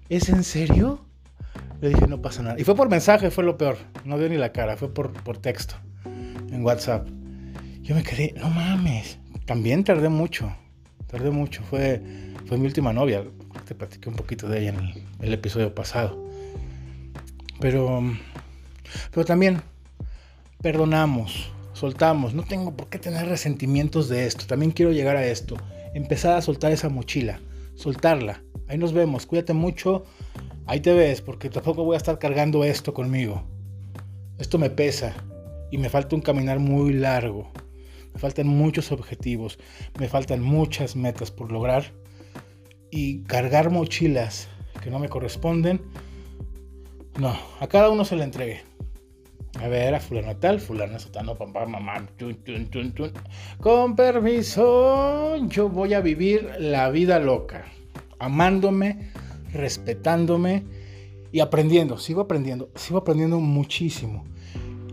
¿es 0.10 0.28
en 0.28 0.44
serio? 0.44 1.06
Le 1.80 1.90
dije, 1.90 2.08
no 2.08 2.22
pasa 2.22 2.44
nada. 2.44 2.60
Y 2.60 2.66
fue 2.66 2.76
por 2.76 2.90
mensaje, 2.90 3.32
fue 3.32 3.46
lo 3.46 3.58
peor. 3.58 3.78
No 4.04 4.20
dio 4.20 4.28
ni 4.28 4.36
la 4.36 4.52
cara, 4.52 4.76
fue 4.76 4.94
por, 4.94 5.12
por 5.24 5.38
texto, 5.38 5.76
en 6.52 6.64
WhatsApp. 6.66 7.08
Yo 7.84 7.96
me 7.96 8.04
quedé, 8.04 8.34
no 8.38 8.50
mames. 8.50 9.18
También 9.46 9.84
tardé 9.84 10.08
mucho, 10.10 10.56
tardé 11.08 11.32
mucho. 11.32 11.64
Fue, 11.64 12.02
fue 12.46 12.58
mi 12.58 12.68
última 12.68 12.94
novia. 12.94 13.24
Te 13.68 13.74
platiqué 13.74 14.08
un 14.10 14.16
poquito 14.16 14.48
de 14.48 14.60
ella 14.62 14.70
en 14.70 14.80
el, 14.80 15.04
el 15.20 15.34
episodio 15.34 15.74
pasado. 15.74 16.30
Pero, 17.60 18.02
pero 19.12 19.26
también 19.26 19.62
perdonamos, 20.62 21.52
soltamos. 21.74 22.34
No 22.34 22.44
tengo 22.44 22.76
por 22.76 22.88
qué 22.90 23.00
tener 23.00 23.28
resentimientos 23.28 24.10
de 24.10 24.28
esto. 24.28 24.46
También 24.46 24.72
quiero 24.72 24.92
llegar 24.92 25.18
a 25.18 25.26
esto. 25.26 25.58
Empezar 25.94 26.38
a 26.38 26.42
soltar 26.42 26.72
esa 26.72 26.90
mochila, 26.90 27.40
soltarla. 27.76 28.44
Ahí 28.68 28.78
nos 28.78 28.94
vemos. 28.94 29.26
Cuídate 29.26 29.54
mucho. 29.54 30.06
Ahí 30.68 30.80
te 30.80 30.94
ves, 30.94 31.22
porque 31.22 31.50
tampoco 31.50 31.84
voy 31.84 31.96
a 31.96 31.98
estar 31.98 32.20
cargando 32.20 32.64
esto 32.64 32.94
conmigo. 32.94 33.44
Esto 34.38 34.60
me 34.60 34.70
pesa 34.70 35.14
y 35.72 35.78
me 35.78 35.90
falta 35.90 36.16
un 36.16 36.22
caminar 36.22 36.60
muy 36.60 36.94
largo. 36.94 37.52
Me 38.14 38.20
faltan 38.20 38.48
muchos 38.48 38.92
objetivos, 38.92 39.58
me 40.00 40.08
faltan 40.08 40.42
muchas 40.42 40.96
metas 40.96 41.32
por 41.32 41.52
lograr 41.52 41.94
y 42.92 43.24
cargar 43.24 43.70
mochilas 43.70 44.50
que 44.82 44.90
no 44.90 45.00
me 45.00 45.10
corresponden. 45.10 45.82
No, 47.20 47.36
a 47.60 47.68
cada 47.68 47.90
uno 47.90 48.06
se 48.06 48.16
le 48.16 48.24
entregué. 48.24 48.62
A 49.60 49.68
ver, 49.68 49.94
a 49.94 50.00
fulano 50.00 50.36
tal, 50.38 50.62
fulano 50.62 50.98
sotano, 50.98 51.36
papá, 51.36 51.66
mamá, 51.66 52.08
Con 53.60 53.96
permiso, 53.96 55.36
yo 55.48 55.68
voy 55.68 55.94
a 55.94 56.00
vivir 56.00 56.50
la 56.58 56.90
vida 56.90 57.20
loca, 57.20 57.66
amándome, 58.18 59.12
respetándome 59.52 60.64
y 61.34 61.42
aprendiendo. 61.42 61.98
Sigo 61.98 62.22
aprendiendo, 62.22 62.70
sigo 62.76 63.00
aprendiendo 63.00 63.40
muchísimo. 63.40 64.24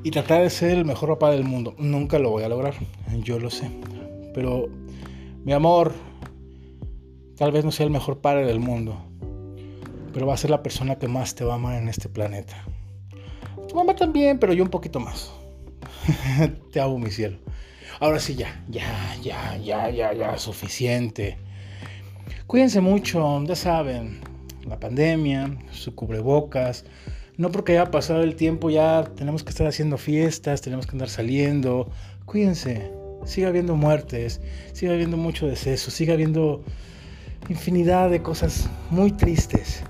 Y 0.05 0.11
tratar 0.11 0.43
de 0.43 0.51
ser 0.51 0.79
el 0.79 0.85
mejor 0.85 1.11
papá 1.11 1.31
del 1.31 1.45
mundo. 1.45 1.75
Nunca 1.79 2.19
lo 2.19 2.31
voy 2.31 2.45
a 2.45 2.49
lograr, 2.49 2.75
yo 3.23 3.39
lo 3.39 3.51
sé. 3.51 3.71
Pero, 4.35 4.69
mi 5.45 5.53
amor, 5.53 5.93
tal 7.37 7.53
vez 7.53 7.65
no 7.65 7.73
sea 7.73 7.85
el 7.85 7.93
mejor 7.93 8.21
padre 8.21 8.47
del 8.47 8.61
mundo. 8.61 8.97
Pero 10.13 10.27
va 10.27 10.35
a 10.35 10.37
ser 10.37 10.51
la 10.51 10.63
persona 10.63 10.97
que 10.97 11.09
más 11.09 11.35
te 11.35 11.45
va 11.45 11.55
a 11.55 11.57
amar 11.57 11.81
en 11.81 11.89
este 11.89 12.09
planeta. 12.09 12.65
Tu 13.69 13.75
mamá 13.75 13.95
también, 13.95 14.39
pero 14.39 14.53
yo 14.53 14.65
un 14.65 14.71
poquito 14.71 15.01
más. 15.01 15.33
te 16.73 16.81
amo, 16.81 16.99
mi 16.99 17.11
cielo. 17.11 17.39
Ahora 18.01 18.21
sí, 18.21 18.37
ya, 18.37 18.65
ya, 18.69 19.17
ya, 19.23 19.57
ya, 19.57 19.91
ya, 19.91 20.13
ya, 20.13 20.39
suficiente. 20.39 21.37
Cuídense 22.47 22.81
mucho, 22.81 23.45
ya 23.45 23.57
saben, 23.57 24.21
la 24.67 24.79
pandemia, 24.79 25.59
su 25.73 25.95
cubrebocas. 25.95 26.85
No 27.39 27.53
porque 27.53 27.79
haya 27.79 27.93
pasado 27.93 28.25
el 28.25 28.35
tiempo 28.35 28.69
ya 28.69 29.05
tenemos 29.15 29.45
que 29.45 29.51
estar 29.51 29.69
haciendo 29.69 29.97
fiestas, 29.97 30.61
tenemos 30.61 30.89
que 30.89 30.93
andar 30.93 31.09
saliendo. 31.09 31.89
Cuídense, 32.25 32.91
siga 33.25 33.47
habiendo 33.47 33.77
muertes, 33.77 34.41
siga 34.73 34.93
habiendo 34.93 35.17
mucho 35.17 35.47
deceso, 35.47 35.93
siga 35.93 36.15
habiendo 36.15 36.65
infinidad 37.49 38.11
de 38.11 38.23
cosas 38.23 38.69
muy 38.91 39.13
tristes. 39.13 39.85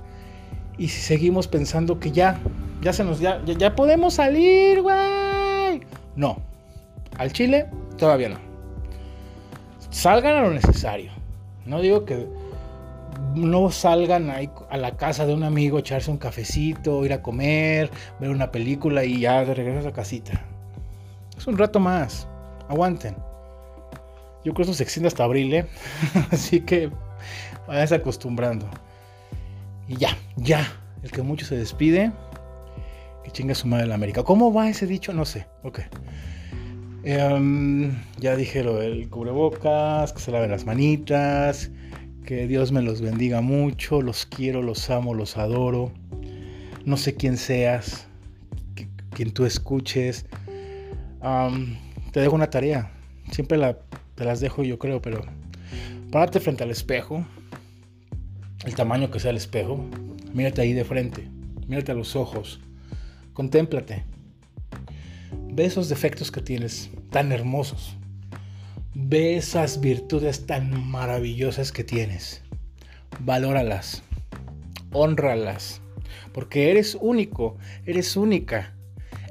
Y 0.76 0.88
si 0.88 1.00
seguimos 1.00 1.48
pensando 1.48 1.98
que 1.98 2.12
ya, 2.12 2.38
ya 2.82 2.92
se 2.92 3.02
nos, 3.02 3.18
ya, 3.18 3.42
ya, 3.46 3.74
podemos 3.74 4.12
salir, 4.12 4.82
güey. 4.82 5.80
No, 6.16 6.42
al 7.16 7.32
Chile 7.32 7.66
todavía 7.96 8.28
no. 8.28 8.38
Salgan 9.88 10.36
a 10.36 10.42
lo 10.42 10.50
necesario. 10.50 11.12
No 11.64 11.80
digo 11.80 12.04
que 12.04 12.28
no 13.38 13.70
salgan 13.70 14.30
ahí 14.30 14.50
a 14.70 14.76
la 14.76 14.96
casa 14.96 15.26
de 15.26 15.34
un 15.34 15.42
amigo, 15.42 15.78
echarse 15.78 16.10
un 16.10 16.18
cafecito, 16.18 17.04
ir 17.04 17.12
a 17.12 17.22
comer, 17.22 17.90
ver 18.20 18.30
una 18.30 18.50
película 18.50 19.04
y 19.04 19.20
ya 19.20 19.44
de 19.44 19.54
regreso 19.54 19.88
a 19.88 19.92
casita. 19.92 20.44
Es 21.36 21.46
un 21.46 21.56
rato 21.56 21.80
más. 21.80 22.26
Aguanten. 22.68 23.16
Yo 24.44 24.52
creo 24.52 24.56
que 24.56 24.62
eso 24.62 24.74
se 24.74 24.82
extiende 24.82 25.08
hasta 25.08 25.24
abril, 25.24 25.52
¿eh? 25.54 25.66
Así 26.30 26.60
que 26.60 26.90
vayan 27.66 28.00
acostumbrando. 28.00 28.68
Y 29.88 29.96
ya, 29.96 30.16
ya. 30.36 30.66
El 31.02 31.10
que 31.10 31.22
mucho 31.22 31.46
se 31.46 31.56
despide. 31.56 32.12
Que 33.24 33.30
chinga 33.30 33.54
su 33.54 33.66
madre 33.66 33.86
la 33.86 33.94
América. 33.94 34.22
¿Cómo 34.22 34.52
va 34.52 34.68
ese 34.68 34.86
dicho? 34.86 35.12
No 35.12 35.24
sé. 35.24 35.46
Ok. 35.62 35.80
Em, 37.04 37.96
ya 38.18 38.36
dije 38.36 38.62
lo 38.62 38.76
del 38.76 39.08
cubrebocas, 39.08 40.12
que 40.12 40.20
se 40.20 40.32
laven 40.32 40.50
las 40.50 40.66
manitas, 40.66 41.70
que 42.28 42.46
Dios 42.46 42.72
me 42.72 42.82
los 42.82 43.00
bendiga 43.00 43.40
mucho, 43.40 44.02
los 44.02 44.26
quiero, 44.26 44.60
los 44.60 44.90
amo, 44.90 45.14
los 45.14 45.38
adoro. 45.38 45.94
No 46.84 46.98
sé 46.98 47.14
quién 47.14 47.38
seas, 47.38 48.06
quien 49.14 49.30
tú 49.30 49.46
escuches. 49.46 50.26
te 52.12 52.20
dejo 52.20 52.34
una 52.34 52.50
tarea. 52.50 52.92
Siempre 53.30 53.58
te 54.14 54.24
las 54.26 54.40
dejo 54.40 54.62
yo 54.62 54.78
creo, 54.78 55.00
pero 55.00 55.24
párate 56.10 56.38
frente 56.38 56.64
al 56.64 56.70
espejo. 56.70 57.26
El 58.66 58.74
tamaño 58.74 59.10
que 59.10 59.20
sea 59.20 59.30
el 59.30 59.38
espejo. 59.38 59.82
Mírate 60.34 60.60
ahí 60.60 60.74
de 60.74 60.84
frente. 60.84 61.26
Mírate 61.66 61.92
a 61.92 61.94
los 61.94 62.14
ojos. 62.14 62.60
Contémplate. 63.32 64.04
Ve 65.50 65.64
esos 65.64 65.88
defectos 65.88 66.30
que 66.30 66.42
tienes 66.42 66.90
tan 67.08 67.32
hermosos. 67.32 67.96
Ve 69.00 69.36
esas 69.36 69.80
virtudes 69.80 70.44
tan 70.44 70.90
maravillosas 70.90 71.70
que 71.70 71.84
tienes. 71.84 72.42
Valóralas. 73.20 74.02
Honralas. 74.90 75.80
Porque 76.32 76.72
eres 76.72 76.96
único, 77.00 77.56
eres 77.86 78.16
única 78.16 78.74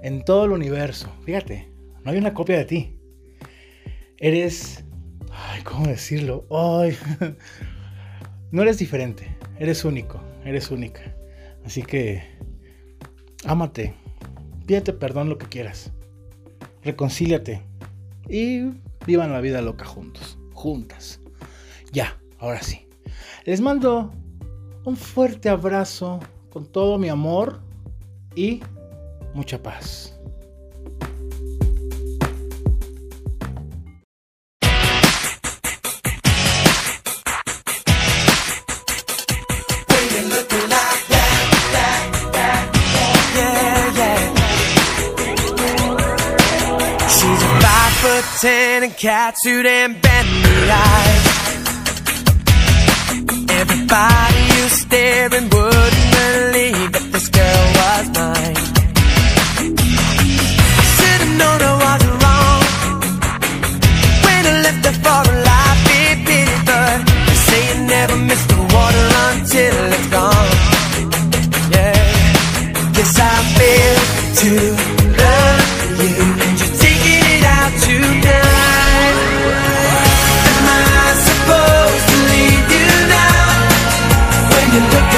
en 0.01 0.23
todo 0.23 0.45
el 0.45 0.51
universo. 0.51 1.13
Fíjate, 1.25 1.69
no 2.01 2.11
hay 2.11 2.17
una 2.17 2.33
copia 2.33 2.57
de 2.57 2.63
ti. 2.63 2.99
Eres... 4.19 4.85
Ay, 5.31 5.61
¿cómo 5.63 5.85
decirlo? 5.87 6.47
No 8.49 8.61
eres 8.61 8.77
diferente, 8.77 9.27
eres 9.59 9.83
único, 9.83 10.21
eres 10.45 10.71
única. 10.71 11.13
Así 11.65 11.83
que, 11.83 12.23
ámate, 13.43 13.93
pídete 14.65 14.93
perdón 14.93 15.27
lo 15.27 15.37
que 15.37 15.47
quieras, 15.47 15.91
reconcíliate 16.81 17.61
y 18.29 18.71
Vivan 19.07 19.31
la 19.31 19.39
vida 19.39 19.61
loca 19.61 19.85
juntos, 19.85 20.37
juntas. 20.51 21.21
Ya, 21.93 22.19
ahora 22.39 22.61
sí. 22.61 22.89
Les 23.45 23.61
mando 23.61 24.13
un 24.83 24.97
fuerte 24.97 25.47
abrazo 25.47 26.19
con 26.49 26.65
todo 26.65 26.97
mi 26.97 27.07
amor 27.07 27.61
y 28.35 28.61
mucha 29.33 29.63
paz. 29.63 30.16
Tan 48.41 48.83
and 48.83 48.93
catsuit 48.93 49.65
and 49.65 49.99
bendy 49.99 50.69
eyes. 50.69 51.25
Everybody 53.49 54.41
who's 54.53 54.73
staring 54.73 55.49
wouldn't 55.49 56.11
believe 56.17 56.56
can 84.79 84.91
look 84.91 85.16